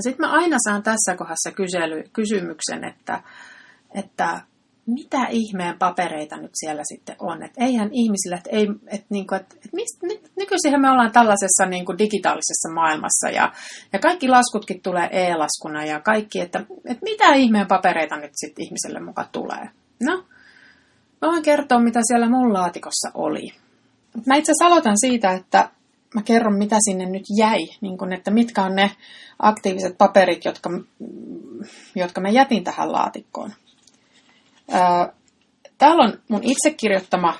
Sitten 0.00 0.26
mä 0.26 0.32
aina 0.32 0.56
saan 0.64 0.82
tässä 0.82 1.16
kohdassa 1.16 1.50
kysely, 1.52 2.04
kysymyksen, 2.12 2.84
että, 2.84 3.22
että 3.94 4.40
mitä 4.88 5.26
ihmeen 5.30 5.78
papereita 5.78 6.36
nyt 6.36 6.50
siellä 6.54 6.82
sitten 6.84 7.16
on. 7.18 7.42
Että 7.42 7.64
eihän 7.64 7.90
ihmisillä, 7.92 8.36
että, 8.36 8.50
ei, 8.52 8.68
että, 8.86 9.06
niin 9.10 9.26
kuin, 9.26 9.40
että, 9.40 9.54
että 9.56 9.68
mistä, 9.72 10.06
nyt, 10.06 10.30
nykyisin 10.36 10.80
me 10.80 10.90
ollaan 10.90 11.12
tällaisessa 11.12 11.66
niin 11.66 11.84
kuin 11.84 11.98
digitaalisessa 11.98 12.68
maailmassa 12.74 13.28
ja, 13.30 13.52
ja 13.92 13.98
kaikki 13.98 14.28
laskutkin 14.28 14.80
tulee 14.82 15.08
e-laskuna 15.12 15.84
ja 15.84 16.00
kaikki, 16.00 16.40
että, 16.40 16.58
että 16.84 17.04
mitä 17.04 17.34
ihmeen 17.34 17.66
papereita 17.66 18.16
nyt 18.16 18.32
sitten 18.34 18.64
ihmiselle 18.64 19.00
mukaan 19.00 19.28
tulee. 19.32 19.70
No, 20.02 20.24
mä 21.22 21.28
voin 21.28 21.42
kertoa, 21.42 21.80
mitä 21.80 22.00
siellä 22.02 22.28
mun 22.28 22.52
laatikossa 22.52 23.10
oli. 23.14 23.52
Mä 24.26 24.36
itse 24.36 24.52
asiassa 24.52 24.66
aloitan 24.66 24.98
siitä, 25.00 25.32
että 25.32 25.70
mä 26.14 26.22
kerron, 26.22 26.58
mitä 26.58 26.76
sinne 26.84 27.06
nyt 27.06 27.24
jäi, 27.38 27.68
niin 27.80 27.98
kun, 27.98 28.12
että 28.12 28.30
mitkä 28.30 28.62
on 28.62 28.74
ne 28.74 28.90
aktiiviset 29.38 29.98
paperit, 29.98 30.44
jotka, 30.44 30.70
jotka 31.94 32.20
mä 32.20 32.28
jätin 32.28 32.64
tähän 32.64 32.92
laatikkoon. 32.92 33.52
Täällä 35.78 36.04
on 36.04 36.18
mun 36.28 36.40
itse 36.42 36.70
kirjoittama, 36.76 37.34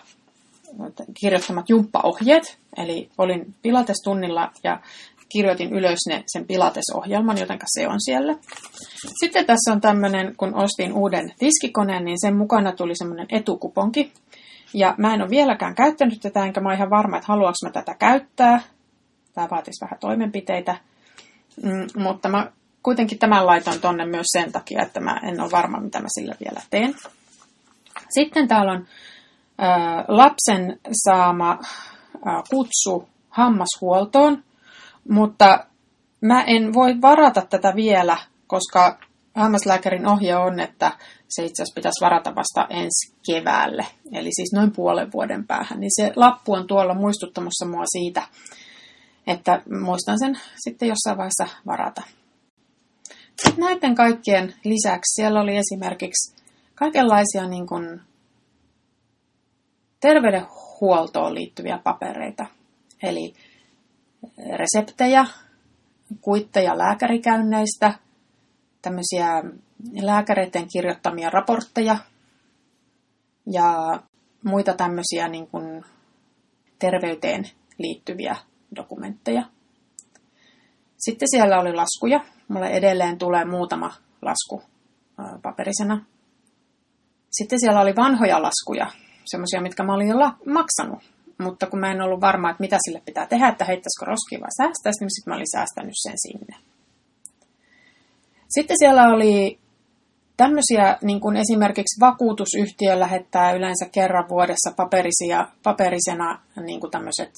kirjoittamat 1.21 1.69
jumppaohjeet, 1.69 2.59
eli 2.77 3.11
olin 3.19 3.55
pilatestunnilla 3.63 4.51
ja 4.65 4.81
kirjoitin 5.29 5.73
ylös 5.73 5.99
ne, 6.09 6.25
sen 6.27 6.47
pilatesohjelman, 6.47 7.39
joten 7.39 7.59
se 7.67 7.89
on 7.89 8.01
siellä. 8.01 8.35
Sitten 9.21 9.47
tässä 9.47 9.73
on 9.73 9.81
tämmöinen, 9.81 10.37
kun 10.37 10.55
ostin 10.55 10.93
uuden 10.93 11.33
tiskikoneen, 11.39 12.05
niin 12.05 12.21
sen 12.21 12.37
mukana 12.37 12.73
tuli 12.73 12.97
semmoinen 12.97 13.27
etukuponki. 13.31 14.13
Ja 14.75 14.95
mä 14.99 15.15
en 15.15 15.23
ole 15.23 15.31
vieläkään 15.31 15.75
käyttänyt 15.75 16.21
tätä, 16.21 16.45
enkä 16.45 16.61
mä 16.61 16.69
ole 16.69 16.77
ihan 16.77 16.91
varma, 16.91 17.17
että 17.17 17.27
haluanko 17.29 17.57
mä 17.65 17.71
tätä 17.71 17.95
käyttää. 17.95 18.61
Tämä 19.35 19.51
vaatisi 19.51 19.85
vähän 19.85 19.99
toimenpiteitä. 20.01 20.77
Mm, 21.63 21.87
mutta 22.03 22.29
mä 22.29 22.53
kuitenkin 22.83 23.19
tämän 23.19 23.47
laitan 23.47 23.81
tonne 23.81 24.07
myös 24.07 24.27
sen 24.33 24.53
takia, 24.53 24.83
että 24.83 25.01
mä 25.01 25.21
en 25.23 25.41
ole 25.41 25.51
varma, 25.51 25.81
mitä 25.81 26.01
mä 26.01 26.07
sillä 26.19 26.35
vielä 26.41 26.63
teen. 26.71 26.95
Sitten 28.09 28.49
täällä 28.49 28.73
on 28.73 28.87
ä, 29.61 30.05
lapsen 30.09 30.81
saama 30.93 31.51
ä, 31.51 32.43
kutsu 32.51 33.09
hammashuoltoon, 33.31 34.45
mutta 35.09 35.67
mä 36.21 36.43
en 36.43 36.75
voi 36.75 37.01
varata 37.01 37.43
tätä 37.43 37.73
vielä, 37.77 38.17
koska 38.47 38.99
hammaslääkärin 39.35 40.07
ohje 40.07 40.37
on, 40.37 40.61
että 40.61 40.93
se 41.29 41.45
itse 41.45 41.63
asiassa 41.63 41.75
pitäisi 41.75 42.05
varata 42.05 42.35
vasta 42.35 42.67
ensi 42.71 43.15
keväälle, 43.27 43.87
eli 44.13 44.29
siis 44.33 44.53
noin 44.55 44.73
puolen 44.73 45.13
vuoden 45.13 45.47
päähän. 45.47 45.81
Niin 45.81 45.91
se 45.97 46.13
lappu 46.17 46.53
on 46.53 46.67
tuolla 46.67 46.95
muistuttamassa 46.95 47.67
mua 47.67 47.85
siitä, 47.87 48.23
että 49.27 49.63
muistan 49.81 50.19
sen 50.19 50.41
sitten 50.57 50.89
jossain 50.89 51.19
vaiheessa 51.19 51.47
varata. 51.67 52.03
Sitten 53.43 53.65
näiden 53.65 53.95
kaikkien 53.95 54.55
lisäksi 54.65 55.15
siellä 55.15 55.41
oli 55.41 55.57
esimerkiksi 55.57 56.38
kaikenlaisia 56.79 57.49
niin 57.49 57.67
kuin 57.67 58.01
terveydenhuoltoon 60.01 61.35
liittyviä 61.35 61.79
papereita. 61.85 62.47
Eli 63.03 63.35
reseptejä, 64.57 65.27
kuitteja 66.21 66.79
lääkärikäynneistä, 66.79 67.95
tämmöisiä 68.83 69.43
lääkäreiden 70.03 70.69
kirjoittamia 70.73 71.31
raportteja 71.31 71.97
ja 73.47 74.01
muita 74.45 74.75
tämmöisiä 74.75 75.29
niin 75.29 75.47
kuin 75.47 75.85
terveyteen 76.79 77.45
liittyviä 77.79 78.37
dokumentteja. 78.77 79.43
Sitten 80.99 81.29
siellä 81.31 81.61
oli 81.61 81.73
laskuja. 81.73 82.21
Mulle 82.49 82.67
edelleen 82.67 83.19
tulee 83.19 83.45
muutama 83.45 83.93
lasku 84.23 84.63
paperisena. 85.43 86.05
Sitten 87.31 87.61
siellä 87.61 87.81
oli 87.81 87.97
vanhoja 87.97 88.43
laskuja, 88.43 88.87
semmoisia, 89.25 89.61
mitkä 89.61 89.83
mä 89.83 89.95
olin 89.95 90.09
jo 90.09 90.17
maksanut. 90.47 91.03
Mutta 91.39 91.67
kun 91.67 91.81
mä 91.81 91.93
en 91.93 92.03
ollut 92.03 92.21
varma, 92.21 92.51
että 92.51 92.61
mitä 92.61 92.79
sille 92.85 93.03
pitää 93.05 93.27
tehdä, 93.27 93.49
että 93.49 93.65
heittäisikö 93.65 94.05
roskia 94.05 94.41
vai 94.41 94.53
säästäisi, 94.57 95.01
niin 95.01 95.15
sitten 95.15 95.31
mä 95.31 95.37
olin 95.37 95.53
säästänyt 95.57 95.95
sen 95.95 96.15
sinne. 96.17 96.57
Sitten 98.49 98.77
siellä 98.79 99.09
oli 99.09 99.59
tämmöisiä, 100.37 100.99
niin 101.03 101.21
kuin 101.21 101.37
esimerkiksi 101.37 102.01
vakuutusyhtiö 102.01 102.99
lähettää 102.99 103.53
yleensä 103.53 103.87
kerran 103.93 104.29
vuodessa 104.29 104.71
paperisia, 104.77 105.49
paperisena 105.63 106.43
niin 106.67 106.81
kuin 106.81 106.91
tämmöiset 106.91 107.33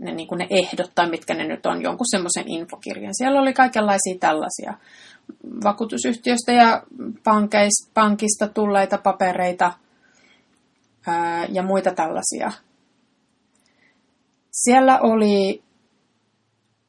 ne, 0.00 0.14
niin 0.14 0.28
kuin 0.28 0.38
ne 0.38 0.46
ehdot 0.50 0.92
tai 0.94 1.10
mitkä 1.10 1.34
ne 1.34 1.44
nyt 1.44 1.66
on, 1.66 1.82
jonkun 1.82 2.06
semmoisen 2.10 2.48
infokirjan. 2.48 3.14
Siellä 3.14 3.40
oli 3.40 3.52
kaikenlaisia 3.52 4.18
tällaisia 4.20 4.74
vakuutusyhtiöstä 5.64 6.52
ja 6.52 6.82
pankeista, 7.24 7.90
pankista 7.94 8.48
tulleita 8.48 8.98
papereita 8.98 9.72
ää, 11.06 11.44
ja 11.44 11.62
muita 11.62 11.90
tällaisia. 11.94 12.50
Siellä 14.50 15.00
oli 15.00 15.62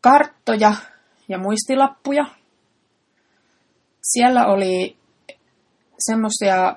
karttoja 0.01 0.73
ja 1.27 1.37
muistilappuja. 1.37 2.25
Siellä 4.01 4.45
oli 4.45 4.97
semmoisia 5.99 6.75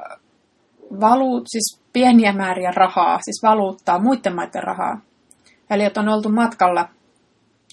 valuut, 1.00 1.44
siis 1.46 1.82
pieniä 1.92 2.32
määriä 2.32 2.70
rahaa, 2.70 3.18
siis 3.22 3.42
valuuttaa, 3.42 4.02
muiden 4.02 4.34
maiden 4.34 4.62
rahaa. 4.62 5.00
Eli 5.74 5.84
että 5.84 6.00
on 6.00 6.08
oltu 6.08 6.28
matkalla. 6.28 6.88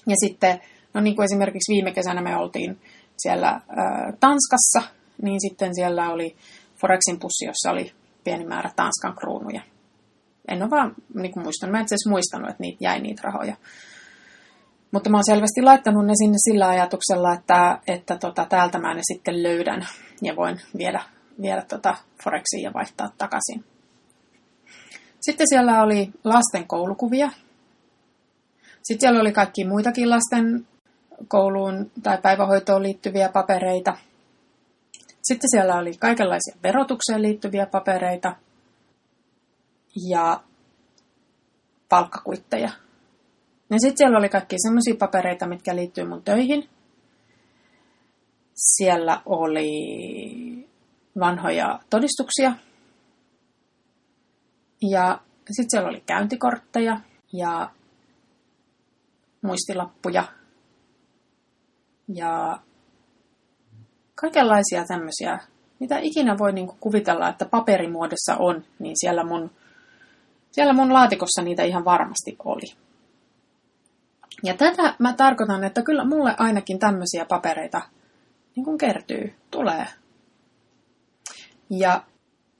Ja 0.08 0.15
sitten, 0.25 0.60
no 0.93 1.01
niin 1.01 1.15
kuin 1.15 1.24
esimerkiksi 1.24 1.74
viime 1.74 1.91
kesänä 1.91 2.22
me 2.22 2.38
oltiin 2.38 2.81
siellä 3.17 3.48
ää, 3.48 4.13
Tanskassa, 4.20 4.81
niin 5.22 5.41
sitten 5.41 5.75
siellä 5.75 6.10
oli 6.10 6.36
Forexin 6.81 7.20
pussi, 7.20 7.46
jossa 7.46 7.72
oli 7.72 7.91
pieni 8.24 8.46
määrä 8.46 8.72
Tanskan 8.75 9.15
kruunuja. 9.15 9.62
En 10.48 10.62
ole 10.62 10.70
vaan 10.70 10.96
niin 11.13 11.31
kuin 11.31 11.43
muistanut, 11.43 11.72
mä 11.72 11.77
en 11.77 11.86
edes 11.91 12.10
muistanut, 12.10 12.50
että 12.50 12.62
niitä 12.62 12.84
jäi 12.84 13.01
niitä 13.01 13.22
rahoja. 13.24 13.55
Mutta 14.91 15.10
mä 15.10 15.17
oon 15.17 15.25
selvästi 15.25 15.62
laittanut 15.62 16.05
ne 16.05 16.13
sinne 16.15 16.38
sillä 16.38 16.67
ajatuksella, 16.67 17.34
että, 17.34 17.79
että 17.88 18.17
tota, 18.17 18.46
täältä 18.46 18.79
mä 18.79 18.93
ne 18.93 19.01
sitten 19.03 19.43
löydän 19.43 19.88
ja 20.22 20.36
voin 20.36 20.62
viedä, 20.77 21.01
viedä 21.41 21.62
tota 21.62 21.96
Forexiin 22.24 22.63
ja 22.63 22.74
vaihtaa 22.74 23.10
takaisin. 23.17 23.63
Sitten 25.22 25.48
siellä 25.50 25.84
oli 25.84 26.12
lasten 26.24 26.67
koulukuvia. 26.67 27.29
Sitten 28.83 29.00
siellä 29.00 29.21
oli 29.21 29.31
kaikki 29.31 29.65
muitakin 29.65 30.09
lasten 30.09 30.67
kouluun 31.27 31.91
tai 32.03 32.17
päivähoitoon 32.17 32.83
liittyviä 32.83 33.29
papereita. 33.29 33.97
Sitten 35.21 35.50
siellä 35.51 35.75
oli 35.75 35.91
kaikenlaisia 36.00 36.55
verotukseen 36.63 37.21
liittyviä 37.21 37.65
papereita 37.65 38.35
ja 40.09 40.43
palkkakuitteja. 41.89 42.69
Ja 43.69 43.79
sitten 43.79 43.97
siellä 43.97 44.17
oli 44.17 44.29
kaikki 44.29 44.55
semmoisia 44.59 44.95
papereita, 44.95 45.47
mitkä 45.47 45.75
liittyy 45.75 46.05
mun 46.07 46.23
töihin. 46.23 46.69
Siellä 48.55 49.21
oli 49.25 49.69
vanhoja 51.19 51.79
todistuksia. 51.89 52.53
Ja 54.81 55.19
sitten 55.51 55.69
siellä 55.69 55.89
oli 55.89 56.03
käyntikortteja 56.05 57.00
ja 57.33 57.69
muistilappuja 59.41 60.24
ja 62.07 62.60
kaikenlaisia 64.15 64.86
tämmöisiä, 64.88 65.39
mitä 65.79 66.00
ikinä 66.00 66.38
voi 66.38 66.53
niinku 66.53 66.77
kuvitella, 66.79 67.29
että 67.29 67.45
paperimuodossa 67.45 68.36
on, 68.39 68.63
niin 68.79 68.95
siellä 69.00 69.24
mun, 69.24 69.51
siellä 70.51 70.74
mun 70.74 70.93
laatikossa 70.93 71.41
niitä 71.41 71.63
ihan 71.63 71.86
varmasti 71.86 72.36
oli. 72.45 72.75
Ja 74.43 74.53
tätä 74.53 74.95
mä 75.00 75.13
tarkoitan, 75.13 75.63
että 75.63 75.81
kyllä 75.81 76.05
mulle 76.05 76.36
ainakin 76.38 76.79
tämmöisiä 76.79 77.25
papereita 77.25 77.81
niin 78.55 78.63
kuin 78.63 78.77
kertyy, 78.77 79.36
tulee. 79.51 79.88
Ja 81.69 82.03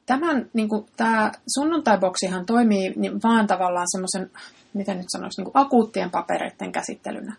tämän, 0.06 0.50
niin 0.54 0.70
kuin, 0.70 0.86
tämä 0.98 1.32
sunnuntaiboksihan 1.60 2.46
toimii 2.46 2.94
niin 2.96 3.20
vaan 3.24 3.48
tavallaan 3.48 3.88
semmoisen, 3.92 4.32
miten 4.74 4.98
nyt 4.98 5.06
sanoisi, 5.10 5.42
niin 5.42 5.51
kuin 5.51 5.66
akuuttien 5.66 6.12
papereiden 6.12 6.72
käsittelynä. 6.72 7.36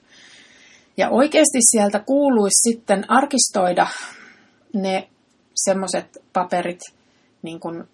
Ja 0.97 1.11
oikeasti 1.11 1.59
sieltä 1.71 1.99
kuuluisi 1.99 2.71
sitten 2.71 3.11
arkistoida 3.11 3.87
ne 4.75 5.09
semmoiset 5.55 6.19
paperit, 6.33 6.81
niin 7.43 7.61
kuin, 7.61 7.85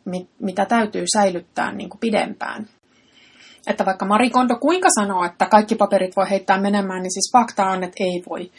mitä 0.41 0.65
täytyy 0.67 1.05
säilyttää 1.15 1.73
niin 1.73 1.91
kuin 1.91 2.01
pidempään. 2.01 2.69
että 3.69 3.87
vaikka 3.87 4.07
Marie 4.07 4.31
Kondo 4.31 4.57
kuinka 4.57 4.89
sanoo, 5.01 5.25
että 5.25 5.47
kaikki 5.47 5.75
paperit 5.75 6.17
voi 6.17 6.31
heittää 6.31 6.61
menemään, 6.61 7.03
niin 7.03 7.13
siis 7.13 7.33
fakta 7.33 7.71
on, 7.71 7.85
että 7.85 8.05
ei 8.05 8.23
voi. 8.31 8.51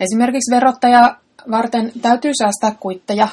Esimerkiksi 0.00 0.54
verottaja 0.54 1.16
varten 1.50 1.92
täytyy 2.02 2.32
säästää 2.38 2.80
kuitteja. 2.80 3.28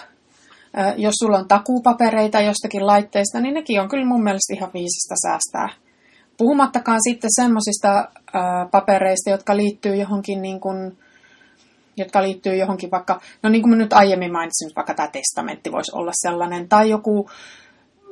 Jos 0.98 1.14
sulla 1.20 1.38
on 1.38 1.48
takuupapereita 1.48 2.42
jostakin 2.42 2.88
laitteesta, 2.88 3.40
niin 3.40 3.54
nekin 3.54 3.82
on 3.82 3.90
kyllä 3.90 4.06
mun 4.06 4.24
mielestä 4.24 4.54
ihan 4.54 4.72
viisasta 4.74 5.16
säästää. 5.28 5.91
Puhumattakaan 6.42 7.00
sitten 7.10 7.30
semmoisista 7.36 8.10
papereista, 8.72 9.30
jotka 9.30 9.58
liittyy 9.58 9.96
johonkin 9.96 10.42
niin 10.42 10.60
kuin, 10.60 10.98
jotka 11.98 12.22
liittyy 12.22 12.56
johonkin 12.56 12.92
vaikka, 12.92 13.22
no 13.44 13.50
niin 13.50 13.62
kuin 13.62 13.70
mä 13.70 13.76
nyt 13.76 13.94
aiemmin 13.94 14.32
mainitsin, 14.32 14.72
vaikka 14.76 14.94
tämä 14.94 15.08
testamentti 15.08 15.72
voisi 15.72 15.92
olla 15.96 16.12
sellainen, 16.14 16.70
tai 16.70 16.90
joku 16.90 17.30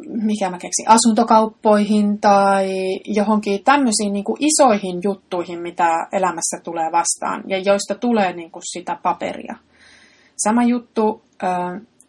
mikä 0.07 0.49
mä 0.49 0.57
keksin, 0.57 0.85
asuntokauppoihin 0.89 2.19
tai 2.21 2.69
johonkin 3.05 3.63
tämmöisiin 3.63 4.13
niin 4.13 4.25
kuin 4.25 4.37
isoihin 4.39 4.99
juttuihin, 5.03 5.61
mitä 5.61 6.07
elämässä 6.11 6.57
tulee 6.63 6.91
vastaan 6.91 7.43
ja 7.47 7.57
joista 7.57 7.95
tulee 7.95 8.33
niin 8.33 8.51
kuin 8.51 8.63
sitä 8.65 8.97
paperia. 9.03 9.55
Sama 10.37 10.63
juttu, 10.63 11.21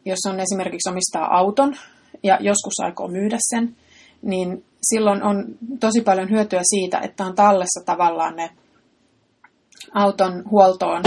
jos 0.04 0.18
on 0.28 0.40
esimerkiksi 0.40 0.90
omistaa 0.90 1.36
auton 1.36 1.74
ja 2.22 2.38
joskus 2.40 2.80
aikoo 2.82 3.08
myydä 3.08 3.36
sen, 3.40 3.76
niin 4.22 4.64
silloin 4.82 5.22
on 5.22 5.44
tosi 5.80 6.00
paljon 6.00 6.30
hyötyä 6.30 6.60
siitä, 6.62 6.99
että 6.99 7.25
on 7.25 7.34
tallessa 7.34 7.80
tavallaan 7.87 8.37
ne 8.37 8.50
auton 9.94 10.42
huoltoon 10.50 11.02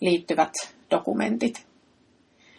liittyvät 0.00 0.52
dokumentit. 0.90 1.66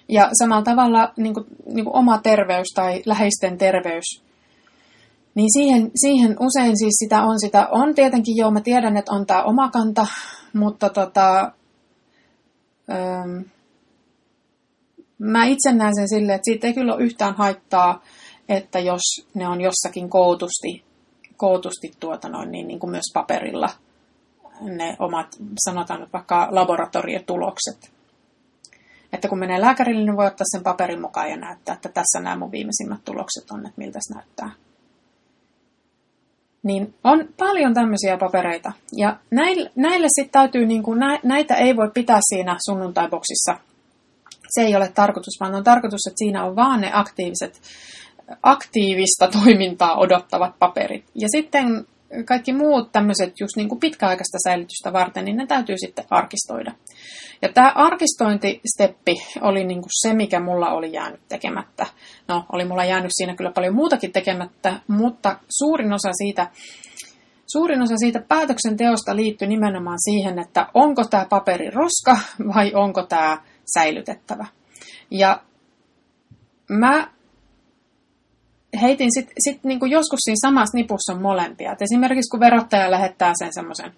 Ja 0.10 0.30
samalla 0.40 0.64
tavalla 0.64 1.14
niin 1.18 1.34
kuin, 1.34 1.46
niin 1.66 1.86
kuin 1.86 1.96
oma 1.96 2.18
terveys 2.18 2.68
tai 2.76 3.02
läheisten 3.06 3.58
terveys, 3.58 4.24
niin 5.36 5.50
siihen, 5.54 5.92
siihen 5.96 6.36
usein 6.40 6.78
siis 6.78 6.94
sitä 7.04 7.22
on 7.22 7.40
sitä, 7.40 7.68
on 7.72 7.96
tietenkin 7.96 8.38
joo, 8.38 8.52
mä 8.52 8.62
tiedän, 8.62 8.98
että 8.98 9.12
on 9.12 9.26
tämä 9.26 9.44
oma 9.44 9.70
kanta, 9.70 10.08
mutta 10.54 10.90
tota, 10.90 11.52
öö, 12.90 13.42
mä 15.18 15.46
itse 15.46 15.74
näen 15.74 15.96
sen 15.96 16.10
silleen, 16.10 16.36
että 16.36 16.46
siitä 16.46 16.68
ei 16.68 16.74
kyllä 16.74 16.94
ole 16.94 17.04
yhtään 17.04 17.36
haittaa, 17.36 18.02
että 18.52 18.80
jos 18.80 19.02
ne 19.34 19.48
on 19.48 19.62
jossakin 19.62 20.10
kootusti, 20.10 20.84
kootusti 21.38 21.92
tuota 22.00 22.30
noin, 22.30 22.52
niin, 22.52 22.68
niin 22.68 22.80
kuin 22.80 22.92
myös 22.92 23.06
paperilla 23.14 23.70
ne 24.62 24.96
omat, 25.00 25.28
sanotaan 25.66 26.00
nyt 26.00 26.14
vaikka 26.14 26.48
laboratoriotulokset, 26.52 27.92
että 29.14 29.28
kun 29.28 29.40
menee 29.40 29.62
lääkärille, 29.62 30.06
niin 30.06 30.18
voi 30.18 30.28
ottaa 30.28 30.46
sen 30.52 30.64
paperin 30.64 31.02
mukaan 31.02 31.30
ja 31.30 31.38
näyttää, 31.38 31.76
että 31.76 31.90
tässä 31.90 32.20
nämä 32.20 32.36
mun 32.36 32.52
viimeisimmät 32.52 33.06
tulokset 33.06 33.52
on, 33.52 33.60
että 33.60 33.82
miltä 33.82 34.00
se 34.02 34.14
näyttää. 34.14 34.52
Niin 36.64 36.94
on 37.04 37.30
paljon 37.38 37.74
tämmöisiä 37.74 38.18
papereita. 38.18 38.72
Ja 38.96 39.18
näille, 39.32 39.72
näille 39.76 40.08
sitten 40.16 40.32
täytyy, 40.32 40.66
niin 40.66 40.84
kuin, 40.84 41.00
näitä 41.24 41.56
ei 41.56 41.76
voi 41.76 41.92
pitää 41.94 42.20
siinä 42.30 42.58
sunnuntaiboksissa. 42.70 43.58
Se 44.50 44.62
ei 44.62 44.76
ole 44.76 44.92
tarkoitus, 44.96 45.38
vaan 45.40 45.56
on 45.56 45.64
tarkoitus, 45.64 46.08
että 46.08 46.18
siinä 46.18 46.46
on 46.46 46.56
vaan 46.56 46.82
ne 46.82 46.92
aktiiviset, 46.94 47.62
aktiivista 48.44 49.28
toimintaa 49.28 49.98
odottavat 49.98 50.60
paperit. 50.60 51.06
Ja 51.16 51.28
sitten 51.32 51.86
kaikki 52.26 52.54
muut 52.54 52.92
tämmöiset 52.92 53.40
just 53.40 53.56
niin 53.56 53.70
kuin 53.70 53.80
pitkäaikaista 53.80 54.38
säilytystä 54.44 54.94
varten, 54.94 55.26
niin 55.26 55.38
ne 55.38 55.48
täytyy 55.48 55.76
sitten 55.78 56.06
arkistoida. 56.10 56.72
Ja 57.42 57.50
tämä 57.54 57.72
arkistointisteppi 57.76 59.16
oli 59.42 59.64
niin 59.64 59.82
kuin 59.82 59.92
se, 60.02 60.14
mikä 60.14 60.40
mulla 60.40 60.72
oli 60.72 60.94
jäänyt 60.94 61.22
tekemättä. 61.30 61.86
No, 62.28 62.46
oli 62.54 62.66
mulla 62.66 62.86
jäänyt 62.86 63.12
siinä 63.14 63.36
kyllä 63.36 63.52
paljon 63.52 63.76
muutakin 63.76 64.12
tekemättä, 64.12 64.80
mutta 64.88 65.40
suurin 65.50 65.94
osa 65.94 66.10
siitä, 66.14 66.48
suurin 67.48 67.82
osa 67.82 67.98
siitä 67.98 68.20
päätöksenteosta 68.28 69.16
liittyy 69.16 69.48
nimenomaan 69.48 70.00
siihen, 70.00 70.40
että 70.40 70.68
onko 70.74 71.04
tämä 71.06 71.26
paperi 71.30 71.70
roska 71.70 72.18
vai 72.56 72.72
onko 72.74 73.04
tämä 73.04 73.38
säilytettävä. 73.74 74.46
Ja 75.12 75.42
mä 76.70 77.08
heitin 78.82 79.14
sitten 79.14 79.34
sit 79.40 79.64
niinku 79.64 79.86
joskus 79.86 80.20
siinä 80.24 80.50
samassa 80.50 80.78
nipussa 80.78 81.14
on 81.14 81.22
molempia. 81.22 81.72
Et 81.72 81.82
esimerkiksi 81.82 82.30
kun 82.32 82.40
verottaja 82.40 82.92
lähettää 82.92 83.34
sen 83.40 83.54
semmoisen 83.54 83.92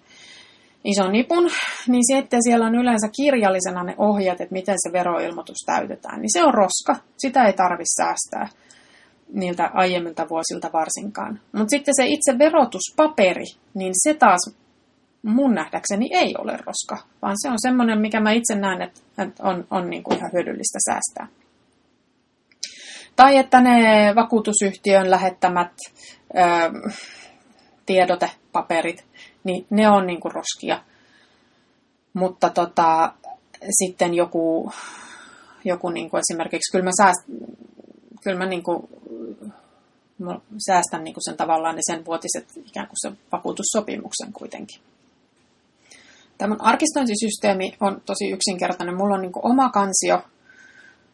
ison 0.84 1.12
nipun, 1.12 1.50
niin 1.88 2.02
sitten 2.06 2.40
siellä 2.42 2.66
on 2.66 2.74
yleensä 2.74 3.08
kirjallisena 3.16 3.84
ne 3.84 3.94
ohjeet, 3.98 4.40
että 4.40 4.52
miten 4.52 4.76
se 4.78 4.92
veroilmoitus 4.92 5.56
täytetään. 5.66 6.20
Niin 6.20 6.32
se 6.32 6.44
on 6.44 6.54
roska. 6.54 6.96
Sitä 7.16 7.44
ei 7.44 7.52
tarvitse 7.52 8.02
säästää 8.02 8.48
niiltä 9.32 9.70
aiemmilta 9.74 10.26
vuosilta 10.28 10.70
varsinkaan. 10.72 11.40
Mutta 11.52 11.70
sitten 11.70 11.94
se 11.96 12.04
itse 12.06 12.38
verotuspaperi, 12.38 13.44
niin 13.74 13.92
se 14.02 14.14
taas 14.14 14.54
mun 15.22 15.54
nähdäkseni 15.54 16.08
ei 16.12 16.34
ole 16.38 16.52
roska, 16.52 17.06
vaan 17.22 17.34
se 17.36 17.48
on 17.48 17.58
semmoinen, 17.58 18.00
mikä 18.00 18.20
mä 18.20 18.32
itse 18.32 18.54
näen, 18.54 18.82
että 18.82 19.00
on, 19.42 19.66
on 19.70 19.90
niin 19.90 20.02
kuin 20.02 20.16
ihan 20.16 20.30
hyödyllistä 20.32 20.78
säästää. 20.90 21.43
Tai 23.16 23.36
että 23.36 23.60
ne 23.60 24.14
vakuutusyhtiön 24.14 25.10
lähettämät 25.10 25.72
ö, 26.36 26.90
tiedotepaperit, 27.86 29.06
niin 29.44 29.66
ne 29.70 29.88
on 29.88 30.06
niinku 30.06 30.28
roskia. 30.28 30.82
Mutta 32.14 32.50
tota, 32.50 33.12
sitten 33.82 34.14
joku, 34.14 34.72
joku 35.64 35.90
niinku 35.90 36.16
esimerkiksi, 36.16 36.72
kyllä 36.72 36.84
mä, 36.84 36.90
sääst, 37.02 37.26
kyllä 38.22 38.38
mä 38.38 38.46
niinku, 38.46 38.88
mä 40.18 40.38
säästän 40.66 41.04
niinku 41.04 41.20
sen 41.24 41.36
tavallaan 41.36 41.74
ne 41.74 41.80
sen 41.90 42.04
vuotiset 42.04 42.48
ikään 42.56 42.86
kuin 42.86 42.98
sen 43.02 43.18
vakuutussopimuksen 43.32 44.32
kuitenkin. 44.32 44.80
Tämä 46.38 46.56
arkistointisysteemi 46.58 47.76
on 47.80 48.02
tosi 48.06 48.30
yksinkertainen. 48.30 48.96
Mulla 48.96 49.14
on 49.14 49.22
niinku 49.22 49.40
oma 49.42 49.70
kansio 49.70 50.22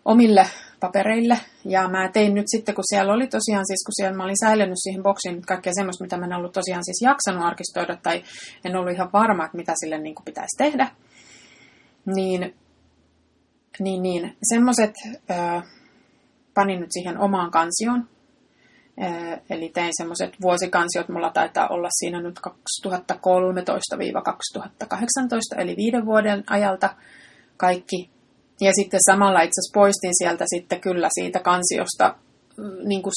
omille 0.04 0.46
papereille. 0.80 1.38
Ja 1.64 1.88
mä 1.88 2.10
tein 2.12 2.34
nyt 2.34 2.46
sitten, 2.46 2.74
kun 2.74 2.84
siellä 2.86 3.12
oli 3.12 3.26
tosiaan 3.26 3.66
siis, 3.66 3.84
kun 3.86 3.92
siellä 3.96 4.16
mä 4.16 4.24
olin 4.24 4.44
säilynyt 4.44 4.78
siihen 4.78 5.02
boksiin 5.02 5.42
kaikkea 5.42 5.72
semmoista, 5.74 6.04
mitä 6.04 6.16
mä 6.16 6.26
en 6.26 6.32
ollut 6.32 6.52
tosiaan 6.52 6.84
siis 6.84 7.02
jaksanut 7.02 7.44
arkistoida 7.44 7.96
tai 7.96 8.22
en 8.64 8.76
ollut 8.76 8.92
ihan 8.92 9.12
varma, 9.12 9.44
että 9.44 9.56
mitä 9.56 9.72
sille 9.76 9.98
niin 9.98 10.14
kuin 10.14 10.24
pitäisi 10.24 10.58
tehdä. 10.58 10.90
Niin, 12.06 12.54
niin, 13.78 14.02
niin 14.02 14.36
semmoiset 14.42 14.94
panin 16.54 16.80
nyt 16.80 16.92
siihen 16.92 17.18
omaan 17.18 17.50
kansioon. 17.50 18.08
Eli 19.50 19.68
tein 19.68 19.92
semmoiset 19.96 20.32
vuosikansiot, 20.42 21.08
mulla 21.08 21.30
taitaa 21.30 21.68
olla 21.68 21.88
siinä 21.90 22.22
nyt 22.22 22.40
2013-2018, 22.48 22.50
eli 25.58 25.76
viiden 25.76 26.06
vuoden 26.06 26.44
ajalta 26.50 26.94
kaikki 27.56 28.10
ja 28.60 28.72
sitten 28.74 29.00
samalla 29.06 29.42
itse 29.42 29.60
asiassa 29.60 29.80
poistin 29.80 30.14
sieltä 30.18 30.44
sitten 30.54 30.80
kyllä 30.80 31.08
siitä 31.18 31.40
kansiosta 31.40 32.14
mm, 32.56 32.88
niin 32.88 33.02
kuin 33.02 33.12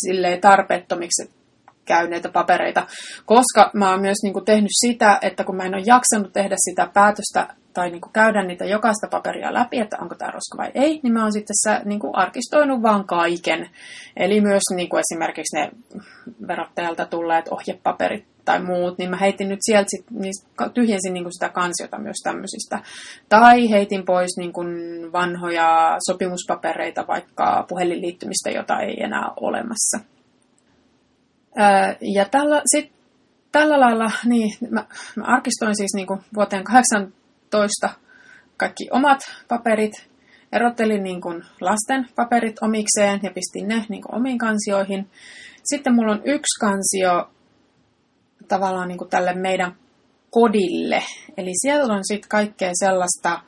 silleen 0.00 0.40
tarpeettomiksi 0.40 1.30
käyneitä 1.86 2.28
papereita, 2.28 2.86
koska 3.26 3.70
mä 3.74 3.90
oon 3.90 4.00
myös 4.00 4.18
niin 4.22 4.32
kuin 4.32 4.44
tehnyt 4.44 4.70
sitä, 4.86 5.18
että 5.22 5.44
kun 5.44 5.56
mä 5.56 5.64
en 5.64 5.74
ole 5.74 5.82
jaksanut 5.86 6.32
tehdä 6.32 6.56
sitä 6.58 6.90
päätöstä 6.94 7.46
tai 7.76 7.90
niin 7.90 8.00
kuin 8.00 8.12
käydä 8.12 8.42
niitä 8.42 8.64
jokaista 8.64 9.08
paperia 9.10 9.54
läpi, 9.54 9.78
että 9.78 9.96
onko 10.00 10.14
tämä 10.14 10.30
roska 10.30 10.58
vai 10.58 10.70
ei, 10.74 11.00
niin 11.02 11.12
mä 11.12 11.22
oon 11.22 11.32
sitten 11.32 11.80
niin 11.84 12.00
kuin 12.00 12.16
arkistoinut 12.16 12.82
vaan 12.82 13.04
kaiken. 13.04 13.70
Eli 14.16 14.40
myös 14.40 14.62
niin 14.76 14.88
kuin 14.88 15.02
esimerkiksi 15.10 15.56
ne 15.56 15.70
verottajalta 16.48 17.06
tulleet 17.06 17.48
ohjepaperit 17.48 18.26
tai 18.44 18.62
muut, 18.62 18.98
niin 18.98 19.10
mä 19.10 19.16
heitin 19.16 19.48
nyt 19.48 19.58
sieltä, 19.62 19.88
sit, 19.88 20.10
niin 20.10 20.32
tyhjensin 20.74 21.14
niin 21.14 21.24
kuin 21.24 21.32
sitä 21.32 21.48
kansiota 21.48 21.98
myös 21.98 22.16
tämmöisistä. 22.24 22.80
Tai 23.28 23.70
heitin 23.70 24.04
pois 24.04 24.30
niin 24.38 24.52
kuin 24.52 24.68
vanhoja 25.12 25.96
sopimuspapereita, 26.10 27.06
vaikka 27.06 27.64
puhelinliittymistä, 27.68 28.50
jota 28.50 28.80
ei 28.80 29.02
enää 29.02 29.24
ole 29.26 29.48
olemassa. 29.48 30.15
Ja 32.00 32.24
tällä, 32.24 32.62
sit, 32.74 32.92
tällä 33.52 33.80
lailla, 33.80 34.10
niin 34.24 34.50
mä, 34.70 34.86
mä 35.16 35.24
arkistoin 35.24 35.76
siis 35.76 35.94
niin 35.94 36.06
kuin 36.06 36.20
vuoteen 36.34 36.64
18 36.64 37.88
kaikki 38.56 38.88
omat 38.90 39.20
paperit, 39.48 39.92
erottelin 40.52 41.02
niin 41.02 41.20
kuin 41.20 41.42
lasten 41.60 42.08
paperit 42.14 42.56
omikseen 42.62 43.20
ja 43.22 43.30
pistin 43.30 43.68
ne 43.68 43.86
niin 43.88 44.02
kuin 44.02 44.14
omiin 44.14 44.38
kansioihin. 44.38 45.10
Sitten 45.64 45.94
mulla 45.94 46.12
on 46.12 46.22
yksi 46.24 46.60
kansio 46.60 47.30
tavallaan 48.48 48.88
niin 48.88 48.98
kuin 48.98 49.10
tälle 49.10 49.34
meidän 49.34 49.76
kodille. 50.30 51.02
Eli 51.36 51.50
siellä 51.62 51.94
on 51.94 52.04
sitten 52.04 52.28
kaikkea 52.28 52.70
sellaista, 52.74 53.42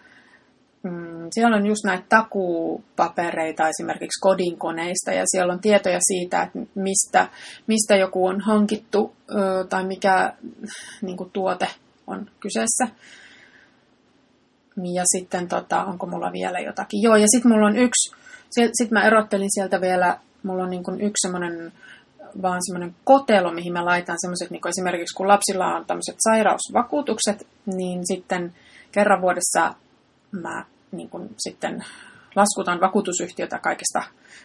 mm, 0.83 1.29
siellä 1.31 1.57
on 1.57 1.67
just 1.67 1.85
näitä 1.85 2.05
takuupapereita 2.09 3.69
esimerkiksi 3.69 4.21
kodinkoneista 4.21 5.13
ja 5.13 5.25
siellä 5.27 5.53
on 5.53 5.61
tietoja 5.61 5.99
siitä, 6.01 6.43
että 6.43 6.59
mistä, 6.75 7.29
mistä 7.67 7.97
joku 7.97 8.27
on 8.27 8.41
hankittu 8.41 9.17
ö, 9.31 9.65
tai 9.69 9.85
mikä 9.87 10.35
niin 11.03 11.17
kuin 11.17 11.31
tuote 11.31 11.69
on 12.07 12.31
kyseessä. 12.41 12.89
Ja 14.95 15.03
sitten 15.17 15.49
tota, 15.49 15.85
onko 15.85 16.07
mulla 16.07 16.33
vielä 16.33 16.59
jotakin. 16.59 17.03
Joo, 17.03 17.17
ja 17.17 17.27
sitten 17.29 17.53
mulla 17.53 17.67
on 17.67 17.77
yksi, 17.77 18.17
sitten 18.51 18.89
mä 18.91 19.07
erottelin 19.07 19.49
sieltä 19.55 19.81
vielä, 19.81 20.19
mulla 20.43 20.63
on 20.65 20.71
niin 20.71 20.85
kuin 20.85 21.01
yksi 21.01 21.29
semmoinen 21.29 21.73
vaan 22.43 22.61
semmoinen 22.67 22.97
kotelo, 23.05 23.53
mihin 23.53 23.73
mä 23.73 23.85
laitan 23.85 24.17
semmoiset, 24.21 24.51
niin 24.51 24.69
esimerkiksi 24.69 25.17
kun 25.17 25.29
lapsilla 25.29 25.77
on 25.77 25.85
tämmöiset 25.87 26.17
sairausvakuutukset, 26.19 27.47
niin 27.67 28.07
sitten 28.07 28.55
kerran 28.93 29.23
vuodessa 29.23 29.75
mä 30.33 30.65
niin 30.93 31.11
kuin 31.11 31.29
sitten 31.39 31.85
laskutan 32.37 32.81
vakuutusyhtiötä 32.81 33.59
kaikesta, 33.59 34.03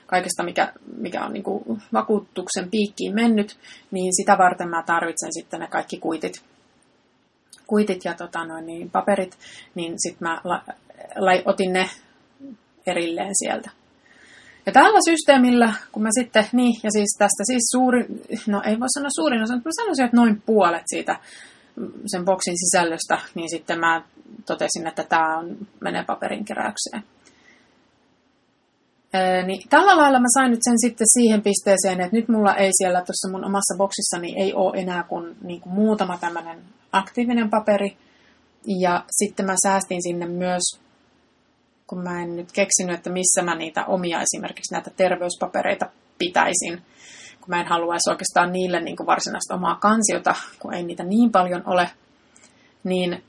kaikesta 0.07 0.43
mikä, 0.43 0.73
mikä 0.97 1.25
on 1.25 1.33
niin 1.33 1.43
kuin 1.43 1.81
vakuutuksen 1.93 2.69
piikkiin 2.71 3.15
mennyt, 3.15 3.57
niin 3.91 4.15
sitä 4.15 4.37
varten 4.37 4.69
mä 4.69 4.83
tarvitsen 4.83 5.33
sitten 5.33 5.59
ne 5.59 5.67
kaikki 5.67 5.97
kuitit, 5.97 6.43
kuitit 7.67 8.05
ja 8.05 8.13
tota 8.13 8.45
noin, 8.45 8.65
niin 8.65 8.91
paperit, 8.91 9.37
niin 9.75 9.93
sitten 9.97 10.27
mä 10.27 10.41
la, 10.43 10.63
la, 11.15 11.31
otin 11.45 11.73
ne 11.73 11.89
erilleen 12.87 13.31
sieltä. 13.33 13.69
Ja 14.65 14.71
tällä 14.71 14.99
systeemillä, 15.09 15.73
kun 15.91 16.03
mä 16.03 16.09
sitten, 16.19 16.45
niin, 16.51 16.79
ja 16.83 16.91
siis 16.91 17.15
tästä 17.17 17.43
siis 17.51 17.63
suurin, 17.71 18.05
no 18.47 18.61
ei 18.65 18.79
voi 18.79 18.87
sanoa 18.89 19.09
suurin 19.15 19.43
osa, 19.43 19.53
mutta 19.53 19.69
mä 19.69 19.83
sanoisin, 19.83 20.05
että 20.05 20.17
noin 20.17 20.41
puolet 20.45 20.83
siitä 20.85 21.19
sen 22.05 22.25
boksin 22.25 22.55
sisällöstä, 22.57 23.19
niin 23.35 23.49
sitten 23.49 23.79
mä 23.79 24.01
totesin, 24.45 24.87
että 24.87 25.03
tämä 25.03 25.37
on, 25.37 25.57
menee 25.79 26.03
paperinkeräykseen. 26.03 27.03
Ee, 29.13 29.43
niin 29.43 29.69
tällä 29.69 29.97
lailla 29.97 30.19
mä 30.19 30.27
sain 30.33 30.51
nyt 30.51 30.63
sen 30.63 30.79
sitten 30.79 31.07
siihen 31.13 31.41
pisteeseen, 31.41 32.01
että 32.01 32.15
nyt 32.15 32.27
mulla 32.27 32.55
ei 32.55 32.71
siellä 32.77 32.99
tuossa 32.99 33.31
mun 33.31 33.45
omassa 33.45 33.75
boksissani 33.77 34.35
ei 34.37 34.53
ole 34.53 34.77
enää 34.81 35.03
kuin, 35.03 35.35
niin 35.43 35.61
kuin 35.61 35.73
muutama 35.73 36.17
tämmöinen 36.17 36.63
aktiivinen 36.91 37.49
paperi. 37.49 37.97
Ja 38.79 39.05
sitten 39.11 39.45
mä 39.45 39.55
säästin 39.65 40.03
sinne 40.03 40.25
myös 40.25 40.83
kun 41.87 42.03
mä 42.03 42.21
en 42.21 42.35
nyt 42.35 42.51
keksinyt, 42.51 42.95
että 42.95 43.09
missä 43.09 43.41
mä 43.41 43.55
niitä 43.55 43.85
omia 43.85 44.21
esimerkiksi 44.21 44.73
näitä 44.73 44.91
terveyspapereita 44.97 45.85
pitäisin, 46.17 46.81
kun 47.41 47.49
mä 47.49 47.61
en 47.61 47.67
haluaisi 47.67 48.09
oikeastaan 48.09 48.51
niille 48.51 48.81
niin 48.81 48.97
kuin 48.97 49.07
varsinaista 49.07 49.55
omaa 49.55 49.75
kansiota, 49.75 50.35
kun 50.59 50.73
ei 50.73 50.83
niitä 50.83 51.03
niin 51.03 51.31
paljon 51.31 51.63
ole, 51.65 51.89
niin 52.83 53.23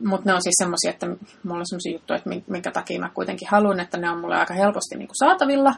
mutta 0.00 0.30
ne 0.30 0.34
on 0.34 0.42
siis 0.42 0.54
semmoisia, 0.58 0.90
että 0.90 1.06
mulla 1.44 1.60
on 1.60 1.66
semmoisia 1.66 1.92
juttuja, 1.92 2.16
että 2.16 2.30
minkä 2.46 2.70
takia 2.70 3.00
mä 3.00 3.10
kuitenkin 3.14 3.48
haluan, 3.50 3.80
että 3.80 3.98
ne 3.98 4.10
on 4.10 4.20
mulle 4.20 4.36
aika 4.36 4.54
helposti 4.54 4.96
niin 4.96 5.08
kuin 5.08 5.16
saatavilla, 5.16 5.74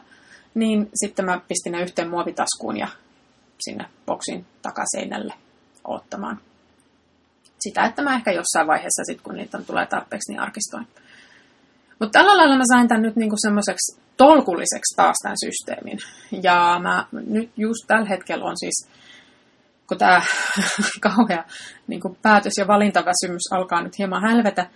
niin 0.53 0.89
sitten 1.03 1.25
mä 1.25 1.41
pistin 1.47 1.71
ne 1.71 1.81
yhteen 1.81 2.09
muovitaskuun 2.09 2.77
ja 2.77 2.87
sinne 3.59 3.85
boksin 4.05 4.45
takaseinälle 4.61 5.33
ottamaan. 5.83 6.39
Sitä, 7.59 7.85
että 7.85 8.01
mä 8.01 8.15
ehkä 8.15 8.31
jossain 8.31 8.67
vaiheessa, 8.67 9.03
sit, 9.05 9.21
kun 9.21 9.35
niitä 9.35 9.61
tulee 9.67 9.85
tarpeeksi, 9.85 10.31
niin 10.31 10.39
arkistoin. 10.39 10.87
Mutta 11.99 12.19
tällä 12.19 12.37
lailla 12.37 12.57
mä 12.57 12.63
sain 12.73 12.87
tämän 12.87 13.01
nyt 13.01 13.15
niinku 13.15 13.35
semmoiseksi 13.39 14.01
tolkulliseksi 14.17 14.95
taas 14.95 15.15
tämän 15.23 15.37
systeemin. 15.45 15.99
Ja 16.43 16.79
mä 16.83 17.07
nyt 17.11 17.51
just 17.57 17.83
tällä 17.87 18.09
hetkellä 18.09 18.45
on 18.45 18.57
siis, 18.57 18.89
kun 19.87 19.97
tämä 19.97 20.21
kauhea 21.09 21.43
niin 21.87 22.01
päätös- 22.21 22.57
ja 22.57 22.67
valintaväsymys 22.67 23.51
alkaa 23.51 23.83
nyt 23.83 23.97
hieman 23.97 24.21
hälvetä, 24.21 24.67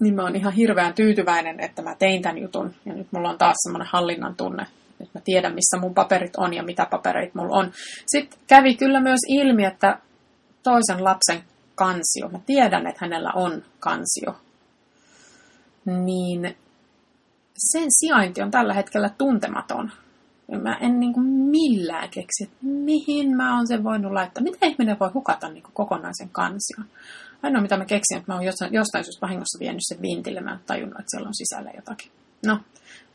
niin 0.00 0.14
mä 0.14 0.22
oon 0.22 0.36
ihan 0.36 0.52
hirveän 0.52 0.94
tyytyväinen, 0.94 1.60
että 1.60 1.82
mä 1.82 1.94
tein 1.94 2.22
tämän 2.22 2.38
jutun. 2.38 2.74
Ja 2.86 2.92
nyt 2.92 3.06
mulla 3.10 3.30
on 3.30 3.38
taas 3.38 3.56
semmoinen 3.62 3.88
hallinnan 3.92 4.36
tunne. 4.36 4.66
Nyt 4.98 5.14
mä 5.14 5.20
tiedän, 5.24 5.54
missä 5.54 5.78
mun 5.80 5.94
paperit 5.94 6.36
on 6.36 6.54
ja 6.54 6.62
mitä 6.62 6.86
paperit 6.90 7.34
mulla 7.34 7.56
on. 7.56 7.72
Sitten 8.06 8.38
kävi 8.46 8.74
kyllä 8.74 9.00
myös 9.00 9.20
ilmi, 9.28 9.64
että 9.64 9.98
toisen 10.62 11.04
lapsen 11.04 11.42
kansio, 11.74 12.28
mä 12.32 12.38
tiedän, 12.46 12.86
että 12.86 13.04
hänellä 13.04 13.30
on 13.34 13.62
kansio 13.80 14.34
niin 15.86 16.56
sen 17.56 17.88
sijainti 17.88 18.42
on 18.42 18.50
tällä 18.50 18.74
hetkellä 18.74 19.10
tuntematon. 19.18 19.92
Mä 20.62 20.76
en 20.80 21.00
niin 21.00 21.12
kuin 21.12 21.26
millään 21.26 22.08
keksi, 22.10 22.44
että 22.44 22.56
mihin 22.62 23.36
mä 23.36 23.56
oon 23.56 23.68
sen 23.68 23.84
voinut 23.84 24.12
laittaa. 24.12 24.42
Mitä 24.42 24.66
ihminen 24.66 24.96
voi 25.00 25.10
hukata 25.14 25.48
niin 25.48 25.62
kuin 25.62 25.74
kokonaisen 25.74 26.28
kansion? 26.28 26.86
Ainoa 27.42 27.62
mitä 27.62 27.76
mä 27.76 27.84
keksin, 27.84 28.18
että 28.18 28.32
mä 28.32 28.36
oon 28.36 28.44
jostain, 28.44 28.72
jostain 28.72 29.04
syystä 29.04 29.26
vahingossa 29.26 29.58
vienyt 29.60 29.80
sen 29.82 30.02
vintille. 30.02 30.40
Mä 30.40 30.52
en 30.52 30.60
tajunnut, 30.66 31.00
että 31.00 31.10
siellä 31.10 31.28
on 31.28 31.34
sisällä 31.34 31.70
jotakin. 31.76 32.10
No, 32.46 32.60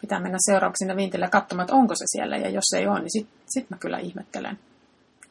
pitää 0.01 0.19
mennä 0.19 0.37
seuraavaksi 0.49 0.79
sinne 0.79 0.95
vintille 0.95 1.27
katsomaan, 1.29 1.63
että 1.63 1.75
onko 1.75 1.95
se 1.95 2.03
siellä. 2.05 2.37
Ja 2.37 2.49
jos 2.49 2.73
ei 2.77 2.87
ole, 2.87 2.99
niin 2.99 3.11
sit, 3.11 3.27
sit 3.47 3.69
mä 3.69 3.77
kyllä 3.77 3.99
ihmettelen. 3.99 4.59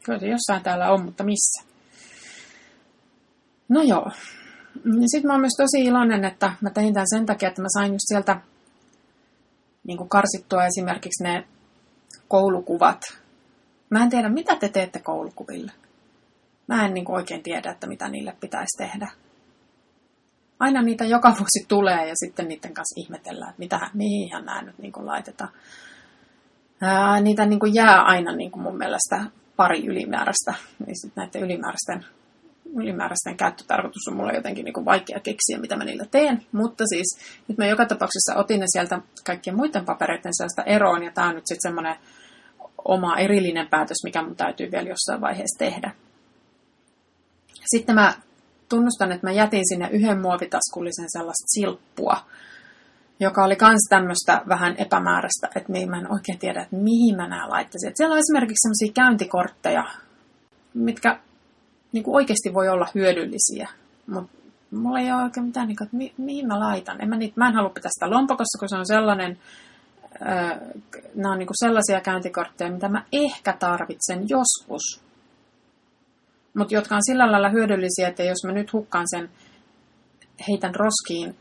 Kyllä 0.04 0.18
se 0.18 0.26
jossain 0.26 0.62
täällä 0.62 0.90
on, 0.90 1.04
mutta 1.04 1.24
missä? 1.24 1.64
No 3.68 3.82
joo, 3.82 4.10
niin 4.84 5.10
Sitten 5.10 5.26
mä 5.26 5.32
oon 5.32 5.40
myös 5.40 5.56
tosi 5.56 5.84
iloinen, 5.84 6.24
että 6.24 6.52
mä 6.60 6.70
tein 6.70 6.94
tämän 6.94 7.06
sen 7.08 7.26
takia, 7.26 7.48
että 7.48 7.62
mä 7.62 7.68
sain 7.78 7.92
just 7.92 8.04
sieltä 8.08 8.40
niin 9.86 9.98
kuin 9.98 10.08
karsittua 10.08 10.66
esimerkiksi 10.66 11.24
ne 11.24 11.46
koulukuvat. 12.28 13.00
Mä 13.90 14.02
en 14.02 14.10
tiedä, 14.10 14.28
mitä 14.28 14.56
te 14.56 14.68
teette 14.68 14.98
koulukuville. 14.98 15.72
Mä 16.66 16.86
en 16.86 16.94
niin 16.94 17.10
oikein 17.10 17.42
tiedä, 17.42 17.70
että 17.70 17.86
mitä 17.86 18.08
niille 18.08 18.36
pitäisi 18.40 18.78
tehdä. 18.78 19.10
Aina 20.58 20.82
niitä 20.82 21.04
joka 21.04 21.28
vuosi 21.28 21.64
tulee 21.68 22.08
ja 22.08 22.14
sitten 22.14 22.48
niiden 22.48 22.74
kanssa 22.74 23.00
ihmetellään, 23.00 23.50
että 23.50 23.58
mitä, 23.58 23.90
mihin 23.94 24.30
nämä 24.30 24.62
nyt 24.62 24.78
niin 24.78 24.92
laitetaan. 24.96 25.50
Ää, 26.80 27.20
niitä 27.20 27.46
niin 27.46 27.74
jää 27.74 28.02
aina 28.02 28.32
niin 28.32 28.50
mun 28.56 28.78
mielestä 28.78 29.24
pari 29.56 29.86
ylimääräistä. 29.86 30.54
Niin 30.86 31.00
sitten 31.00 31.22
näiden 31.22 31.42
ylimääräisten 31.42 32.04
ylimääräisten 32.76 33.36
käyttötarkoitus 33.36 34.08
on 34.08 34.16
mulle 34.16 34.32
jotenkin 34.32 34.64
niin 34.64 34.72
kuin 34.72 34.84
vaikea 34.84 35.20
keksiä, 35.20 35.58
mitä 35.58 35.76
mä 35.76 35.84
niillä 35.84 36.04
teen. 36.10 36.46
Mutta 36.52 36.84
siis 36.86 37.18
nyt 37.48 37.58
mä 37.58 37.66
joka 37.66 37.86
tapauksessa 37.86 38.36
otin 38.36 38.60
ne 38.60 38.66
sieltä 38.68 39.00
kaikkien 39.24 39.56
muiden 39.56 39.84
papereiden 39.84 40.32
sieltä 40.34 40.62
eroon, 40.62 41.02
ja 41.02 41.12
tämä 41.12 41.28
on 41.28 41.34
nyt 41.34 41.46
sitten 41.46 41.70
semmoinen 41.70 41.96
oma 42.84 43.16
erillinen 43.16 43.68
päätös, 43.68 43.96
mikä 44.04 44.22
mun 44.22 44.36
täytyy 44.36 44.70
vielä 44.70 44.88
jossain 44.88 45.20
vaiheessa 45.20 45.58
tehdä. 45.58 45.94
Sitten 47.64 47.94
mä 47.94 48.14
tunnustan, 48.68 49.12
että 49.12 49.26
mä 49.26 49.32
jätin 49.32 49.68
sinne 49.68 49.88
yhden 49.92 50.20
muovitaskullisen 50.20 51.06
sellaista 51.08 51.46
silppua, 51.46 52.16
joka 53.20 53.44
oli 53.44 53.56
myös 53.60 53.86
tämmöistä 53.88 54.42
vähän 54.48 54.74
epämääräistä, 54.78 55.48
että 55.56 55.72
mä 55.72 55.98
en 55.98 56.12
oikein 56.12 56.38
tiedä, 56.38 56.62
että 56.62 56.76
mihin 56.76 57.16
mä 57.16 57.28
nämä 57.28 57.48
laittaisin. 57.48 57.88
Että 57.88 57.96
siellä 57.96 58.12
on 58.12 58.18
esimerkiksi 58.18 58.62
sellaisia 58.62 58.92
käyntikortteja, 58.92 59.84
mitkä 60.74 61.18
niin 61.92 62.04
kuin 62.04 62.14
oikeasti 62.14 62.54
voi 62.54 62.68
olla 62.68 62.88
hyödyllisiä. 62.94 63.68
Mutta 64.06 64.38
mulla 64.70 65.00
ei 65.00 65.12
ole 65.12 65.22
oikein 65.22 65.46
mitään, 65.46 65.68
niin 65.68 65.76
kuin, 65.76 65.86
että 65.86 65.96
mi, 65.96 66.12
mihin 66.18 66.46
mä 66.46 66.60
laitan. 66.60 67.00
En 67.00 67.08
mä, 67.08 67.16
niitä, 67.16 67.34
mä 67.36 67.48
en 67.48 67.54
halua 67.54 67.70
pitää 67.70 67.90
sitä 67.94 68.10
lompakossa, 68.10 68.58
kun 68.58 68.68
se 68.68 68.76
on 68.76 68.86
sellainen, 68.86 69.38
öö, 70.22 70.56
nämä 71.14 71.32
on 71.32 71.38
niin 71.38 71.46
kuin 71.46 71.66
sellaisia 71.66 72.00
käyntikortteja, 72.00 72.72
mitä 72.72 72.88
mä 72.88 73.04
ehkä 73.12 73.52
tarvitsen 73.52 74.28
joskus. 74.28 75.02
Mutta 76.54 76.74
jotka 76.74 76.96
on 76.96 77.04
sillä 77.04 77.32
lailla 77.32 77.48
hyödyllisiä, 77.48 78.08
että 78.08 78.22
jos 78.22 78.38
mä 78.46 78.52
nyt 78.52 78.72
hukkaan 78.72 79.06
sen, 79.10 79.30
heitän 80.48 80.74
roskiin, 80.74 81.36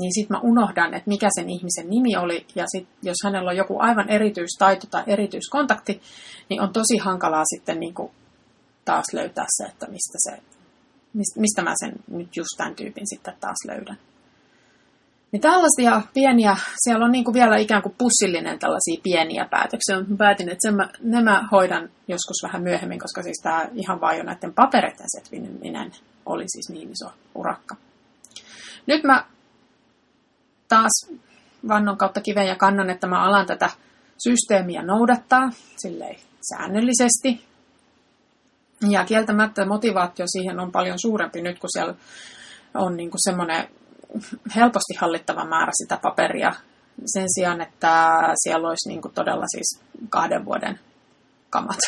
niin 0.00 0.14
sitten 0.14 0.36
mä 0.36 0.40
unohdan, 0.40 0.94
että 0.94 1.08
mikä 1.08 1.28
sen 1.34 1.50
ihmisen 1.50 1.90
nimi 1.90 2.16
oli, 2.16 2.46
ja 2.54 2.64
sit, 2.66 2.88
jos 3.02 3.16
hänellä 3.24 3.50
on 3.50 3.56
joku 3.56 3.76
aivan 3.78 4.08
erityistaito 4.08 4.86
tai 4.90 5.02
erityiskontakti, 5.06 6.00
niin 6.48 6.60
on 6.60 6.72
tosi 6.72 6.98
hankalaa 6.98 7.44
sitten 7.44 7.80
niin 7.80 7.94
kuin 7.94 8.12
taas 8.84 9.04
löytää 9.12 9.46
se, 9.48 9.64
että 9.64 9.86
mistä, 9.86 10.18
se, 10.18 10.42
mistä 11.36 11.62
mä 11.62 11.74
sen 11.76 11.92
nyt 12.08 12.36
just 12.36 12.56
tämän 12.56 12.74
tyypin 12.74 13.06
sitten 13.06 13.34
taas 13.40 13.58
löydän. 13.66 13.98
Niin 15.32 15.40
tällaisia 15.40 16.02
pieniä, 16.14 16.56
siellä 16.84 17.04
on 17.04 17.12
niin 17.12 17.24
kuin 17.24 17.34
vielä 17.34 17.56
ikään 17.56 17.82
kuin 17.82 17.94
pussillinen 17.98 18.58
tällaisia 18.58 19.00
pieniä 19.02 19.46
päätöksiä. 19.50 20.00
Mä 20.08 20.16
päätin, 20.16 20.48
että 20.48 20.68
sen 20.68 20.76
mä, 20.76 20.88
nämä 21.00 21.48
hoidan 21.52 21.90
joskus 22.08 22.42
vähän 22.42 22.62
myöhemmin, 22.62 23.00
koska 23.00 23.22
siis 23.22 23.40
tämä 23.42 23.68
ihan 23.74 24.00
vaan 24.00 24.16
jo 24.18 24.22
näiden 24.22 24.54
papereiden 24.54 25.06
setviminen 25.06 25.92
oli 26.26 26.44
siis 26.48 26.70
niin 26.70 26.90
iso 26.90 27.12
urakka. 27.34 27.76
Nyt 28.86 29.04
mä 29.04 29.24
taas 30.68 31.10
vannon 31.68 31.98
kautta 31.98 32.20
kiven 32.20 32.46
ja 32.46 32.56
kannon, 32.56 32.90
että 32.90 33.06
mä 33.06 33.24
alan 33.24 33.46
tätä 33.46 33.70
systeemiä 34.28 34.82
noudattaa 34.82 35.50
silleen 35.76 36.16
säännöllisesti. 36.50 37.51
Ja 38.90 39.04
kieltämättä 39.04 39.66
motivaatio 39.66 40.26
siihen 40.28 40.60
on 40.60 40.72
paljon 40.72 40.98
suurempi 40.98 41.42
nyt, 41.42 41.58
kun 41.58 41.70
siellä 41.72 41.94
on 42.74 42.96
niin 42.96 43.10
kuin 43.10 43.20
semmoinen 43.24 43.68
helposti 44.56 44.94
hallittava 44.98 45.44
määrä 45.44 45.72
sitä 45.82 45.98
paperia 46.02 46.52
sen 47.06 47.26
sijaan, 47.34 47.60
että 47.60 48.18
siellä 48.44 48.68
olisi 48.68 48.88
niin 48.88 49.02
kuin 49.02 49.14
todella 49.14 49.44
siis 49.46 49.80
kahden 50.08 50.44
vuoden 50.44 50.80
kamat. 51.50 51.78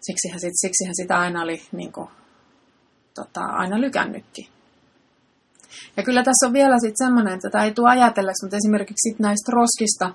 Siksihän, 0.00 0.40
sit, 0.40 0.52
siksihän 0.54 0.94
sitä 1.02 1.18
aina 1.18 1.42
oli 1.42 1.62
niin 1.72 1.92
kuin, 1.92 2.08
tota, 3.14 3.40
aina 3.40 3.80
lykännytkin. 3.80 4.46
Ja 5.96 6.02
kyllä 6.02 6.22
tässä 6.22 6.46
on 6.46 6.52
vielä 6.52 6.76
sitten 6.78 7.06
semmoinen, 7.06 7.34
että 7.34 7.50
tämä 7.50 7.64
ei 7.64 7.74
tule 7.74 7.90
ajatelleeksi, 7.90 8.44
mutta 8.44 8.56
esimerkiksi 8.56 9.10
sit 9.10 9.18
näistä 9.18 9.52
roskista, 9.52 10.14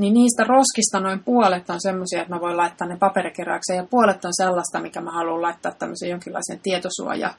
niin 0.00 0.14
niistä 0.14 0.44
roskista 0.44 1.00
noin 1.00 1.24
puolet 1.24 1.70
on 1.70 1.80
semmoisia, 1.80 2.22
että 2.22 2.34
mä 2.34 2.40
voin 2.40 2.56
laittaa 2.56 2.88
ne 2.88 2.96
paperikeräykseen, 2.96 3.76
ja 3.76 3.86
puolet 3.90 4.24
on 4.24 4.32
sellaista, 4.36 4.80
mikä 4.80 5.00
mä 5.00 5.10
haluan 5.10 5.42
laittaa 5.42 5.72
tämmöisen 5.72 6.10
jonkinlaisen 6.10 6.60
tietosuoja 6.62 7.34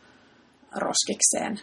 roskikseen. 0.75 1.59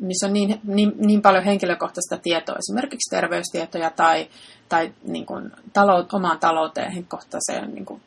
missä 0.00 0.26
on 0.26 0.32
niin, 0.32 0.60
niin, 0.64 0.92
niin 0.96 1.22
paljon 1.22 1.44
henkilökohtaista 1.44 2.18
tietoa, 2.22 2.56
esimerkiksi 2.58 3.16
terveystietoja 3.16 3.90
tai, 3.90 4.28
tai 4.68 4.92
niin 5.08 5.26
kuin 5.26 5.52
talou, 5.72 6.04
omaan 6.12 6.38
talouteen 6.38 6.92
henkilökohtaiseen 6.92 7.74
niin 7.74 7.86
kuin 7.86 8.02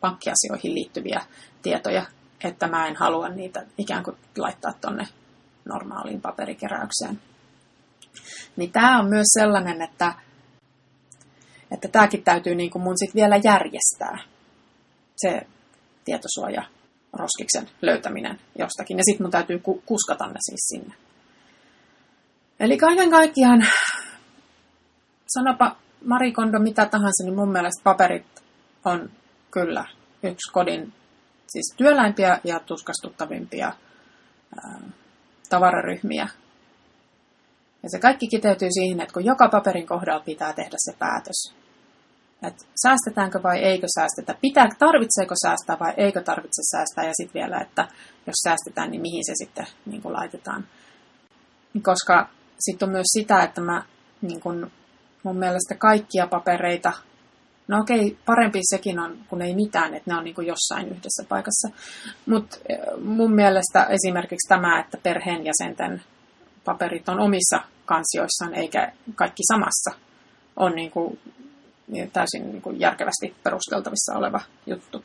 pankkiasioihin 0.00 0.74
liittyviä 0.74 1.20
tietoja, 1.62 2.06
että 2.44 2.68
mä 2.68 2.86
en 2.86 2.96
halua 2.96 3.28
niitä 3.28 3.66
ikään 3.78 4.04
kuin 4.04 4.16
laittaa 4.38 4.72
tonne 4.80 5.08
normaaliin 5.64 6.20
paperikeräykseen. 6.20 7.20
Niin 8.56 8.72
tämä 8.72 8.98
on 8.98 9.08
myös 9.08 9.26
sellainen, 9.38 9.82
että, 9.82 10.14
että 11.70 11.88
tämäkin 11.88 12.22
täytyy 12.22 12.54
niin 12.54 12.70
kuin 12.70 12.82
mun 12.82 12.98
sit 12.98 13.14
vielä 13.14 13.40
järjestää, 13.44 14.18
se 15.16 15.46
tietosuoja 16.04 16.62
roskiksen 17.12 17.68
löytäminen 17.82 18.40
jostakin. 18.58 18.98
Ja 18.98 19.04
sitten 19.04 19.24
mun 19.24 19.30
täytyy 19.30 19.62
kuskata 19.86 20.26
ne 20.26 20.38
siis 20.40 20.68
sinne. 20.68 20.94
Eli 22.60 22.76
kaiken 22.76 23.10
kaikkiaan, 23.10 23.66
sanopa 25.26 25.76
Marikondo 26.04 26.58
mitä 26.58 26.86
tahansa, 26.86 27.24
niin 27.24 27.34
mun 27.34 27.52
mielestä 27.52 27.84
paperit 27.84 28.42
on 28.84 29.10
kyllä 29.50 29.84
yksi 30.22 30.52
kodin 30.52 30.92
siis 31.46 31.74
työläimpiä 31.76 32.40
ja 32.44 32.60
tuskastuttavimpia 32.60 33.66
ää, 33.66 34.80
tavararyhmiä. 35.48 36.28
Ja 37.86 37.90
se 37.90 37.98
kaikki 37.98 38.28
kiteytyy 38.28 38.68
siihen, 38.72 39.00
että 39.00 39.12
kun 39.12 39.24
joka 39.24 39.48
paperin 39.48 39.86
kohdalla 39.86 40.24
pitää 40.24 40.52
tehdä 40.52 40.76
se 40.78 40.92
päätös, 40.98 41.54
että 42.42 42.64
säästetäänkö 42.82 43.42
vai 43.42 43.58
eikö 43.58 43.86
säästetä, 43.94 44.34
pitää, 44.40 44.68
tarvitseeko 44.78 45.34
säästää 45.42 45.76
vai 45.80 45.94
eikö 45.96 46.22
tarvitse 46.22 46.62
säästää, 46.70 47.04
ja 47.04 47.12
sitten 47.16 47.40
vielä, 47.40 47.60
että 47.60 47.88
jos 48.26 48.34
säästetään, 48.44 48.90
niin 48.90 49.02
mihin 49.02 49.24
se 49.24 49.32
sitten 49.34 49.66
niin 49.86 50.02
kuin 50.02 50.12
laitetaan. 50.12 50.66
Koska 51.82 52.28
sitten 52.58 52.86
on 52.88 52.92
myös 52.92 53.06
sitä, 53.18 53.42
että 53.42 53.60
mä 53.60 53.82
niin 54.22 54.40
kuin, 54.40 54.72
mun 55.22 55.38
mielestä 55.38 55.74
kaikkia 55.74 56.26
papereita, 56.26 56.92
no 57.68 57.80
okei, 57.80 58.18
parempi 58.26 58.60
sekin 58.70 58.98
on, 58.98 59.18
kun 59.28 59.42
ei 59.42 59.54
mitään, 59.54 59.94
että 59.94 60.10
ne 60.10 60.16
on 60.18 60.24
niin 60.24 60.34
kuin 60.34 60.46
jossain 60.46 60.86
yhdessä 60.88 61.24
paikassa. 61.28 61.68
Mutta 62.26 62.56
eh, 62.68 62.78
mun 63.04 63.34
mielestä 63.34 63.84
esimerkiksi 63.84 64.48
tämä, 64.48 64.80
että 64.80 64.98
perheenjäsenten 65.02 66.02
paperit 66.64 67.08
on 67.08 67.20
omissa 67.20 67.75
kansioissaan 67.86 68.54
eikä 68.54 68.92
kaikki 69.14 69.42
samassa, 69.52 69.90
on 70.56 70.74
niin 70.74 70.90
kuin 70.90 71.18
niin 71.88 72.10
täysin 72.10 72.52
niin 72.52 72.62
kuin 72.62 72.80
järkevästi 72.80 73.34
perusteltavissa 73.42 74.14
oleva 74.14 74.40
juttu. 74.66 75.04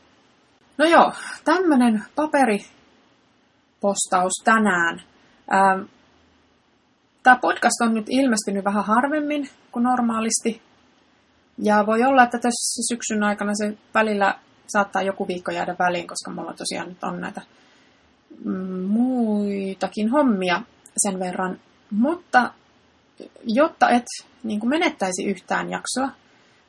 No 0.78 0.84
joo, 0.84 1.12
tämmöinen 1.44 2.04
paperipostaus 2.16 4.32
tänään. 4.44 5.02
Ähm, 5.54 5.82
Tämä 7.22 7.38
podcast 7.40 7.80
on 7.82 7.94
nyt 7.94 8.06
ilmestynyt 8.08 8.64
vähän 8.64 8.84
harvemmin 8.84 9.48
kuin 9.72 9.82
normaalisti. 9.82 10.62
Ja 11.58 11.86
voi 11.86 12.02
olla, 12.02 12.22
että 12.22 12.38
tässä 12.38 12.94
syksyn 12.94 13.22
aikana 13.22 13.52
se 13.54 13.78
välillä 13.94 14.38
saattaa 14.66 15.02
joku 15.02 15.28
viikko 15.28 15.50
jäädä 15.50 15.76
väliin, 15.78 16.06
koska 16.06 16.30
mulla 16.30 16.54
tosiaan 16.54 16.88
nyt 16.88 17.04
on 17.04 17.20
näitä 17.20 17.42
muitakin 18.88 20.10
hommia 20.10 20.62
sen 20.96 21.20
verran. 21.20 21.60
Mutta 21.90 22.50
jotta 23.44 23.90
et 23.90 24.04
niin 24.42 24.60
kuin 24.60 24.70
menettäisi 24.70 25.24
yhtään 25.24 25.70
jaksoa, 25.70 26.08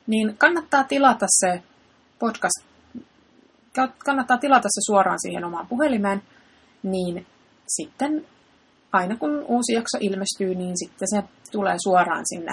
niin 0.06 0.38
kannattaa 0.38 0.84
tilata 0.84 1.26
se 1.28 1.62
podcast, 2.18 2.66
kannattaa 4.04 4.38
tilata 4.38 4.68
se 4.68 4.80
suoraan 4.86 5.20
siihen 5.20 5.44
omaan 5.44 5.66
puhelimeen, 5.66 6.22
niin 6.82 7.26
sitten 7.68 8.26
aina 8.92 9.16
kun 9.16 9.44
uusi 9.48 9.72
jakso 9.72 9.98
ilmestyy, 10.00 10.54
niin 10.54 10.78
sitten 10.78 11.08
se 11.10 11.22
tulee 11.52 11.76
suoraan 11.84 12.24
sinne 12.34 12.52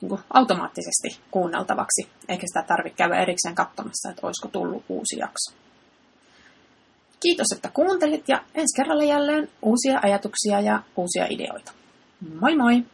niin 0.00 0.08
kuin 0.08 0.20
automaattisesti 0.34 1.20
kuunneltavaksi, 1.30 2.08
eikä 2.28 2.46
sitä 2.46 2.68
tarvitse 2.68 2.96
käydä 2.96 3.22
erikseen 3.22 3.54
katsomassa, 3.54 4.10
että 4.10 4.26
olisiko 4.26 4.48
tullut 4.48 4.84
uusi 4.88 5.18
jakso. 5.18 5.52
Kiitos, 7.20 7.46
että 7.56 7.70
kuuntelit 7.74 8.28
ja 8.28 8.44
ensi 8.54 8.76
kerralla 8.76 9.04
jälleen 9.04 9.48
uusia 9.62 10.00
ajatuksia 10.02 10.60
ja 10.60 10.82
uusia 10.96 11.26
ideoita. 11.30 11.72
Moi 12.40 12.56
moi! 12.56 12.84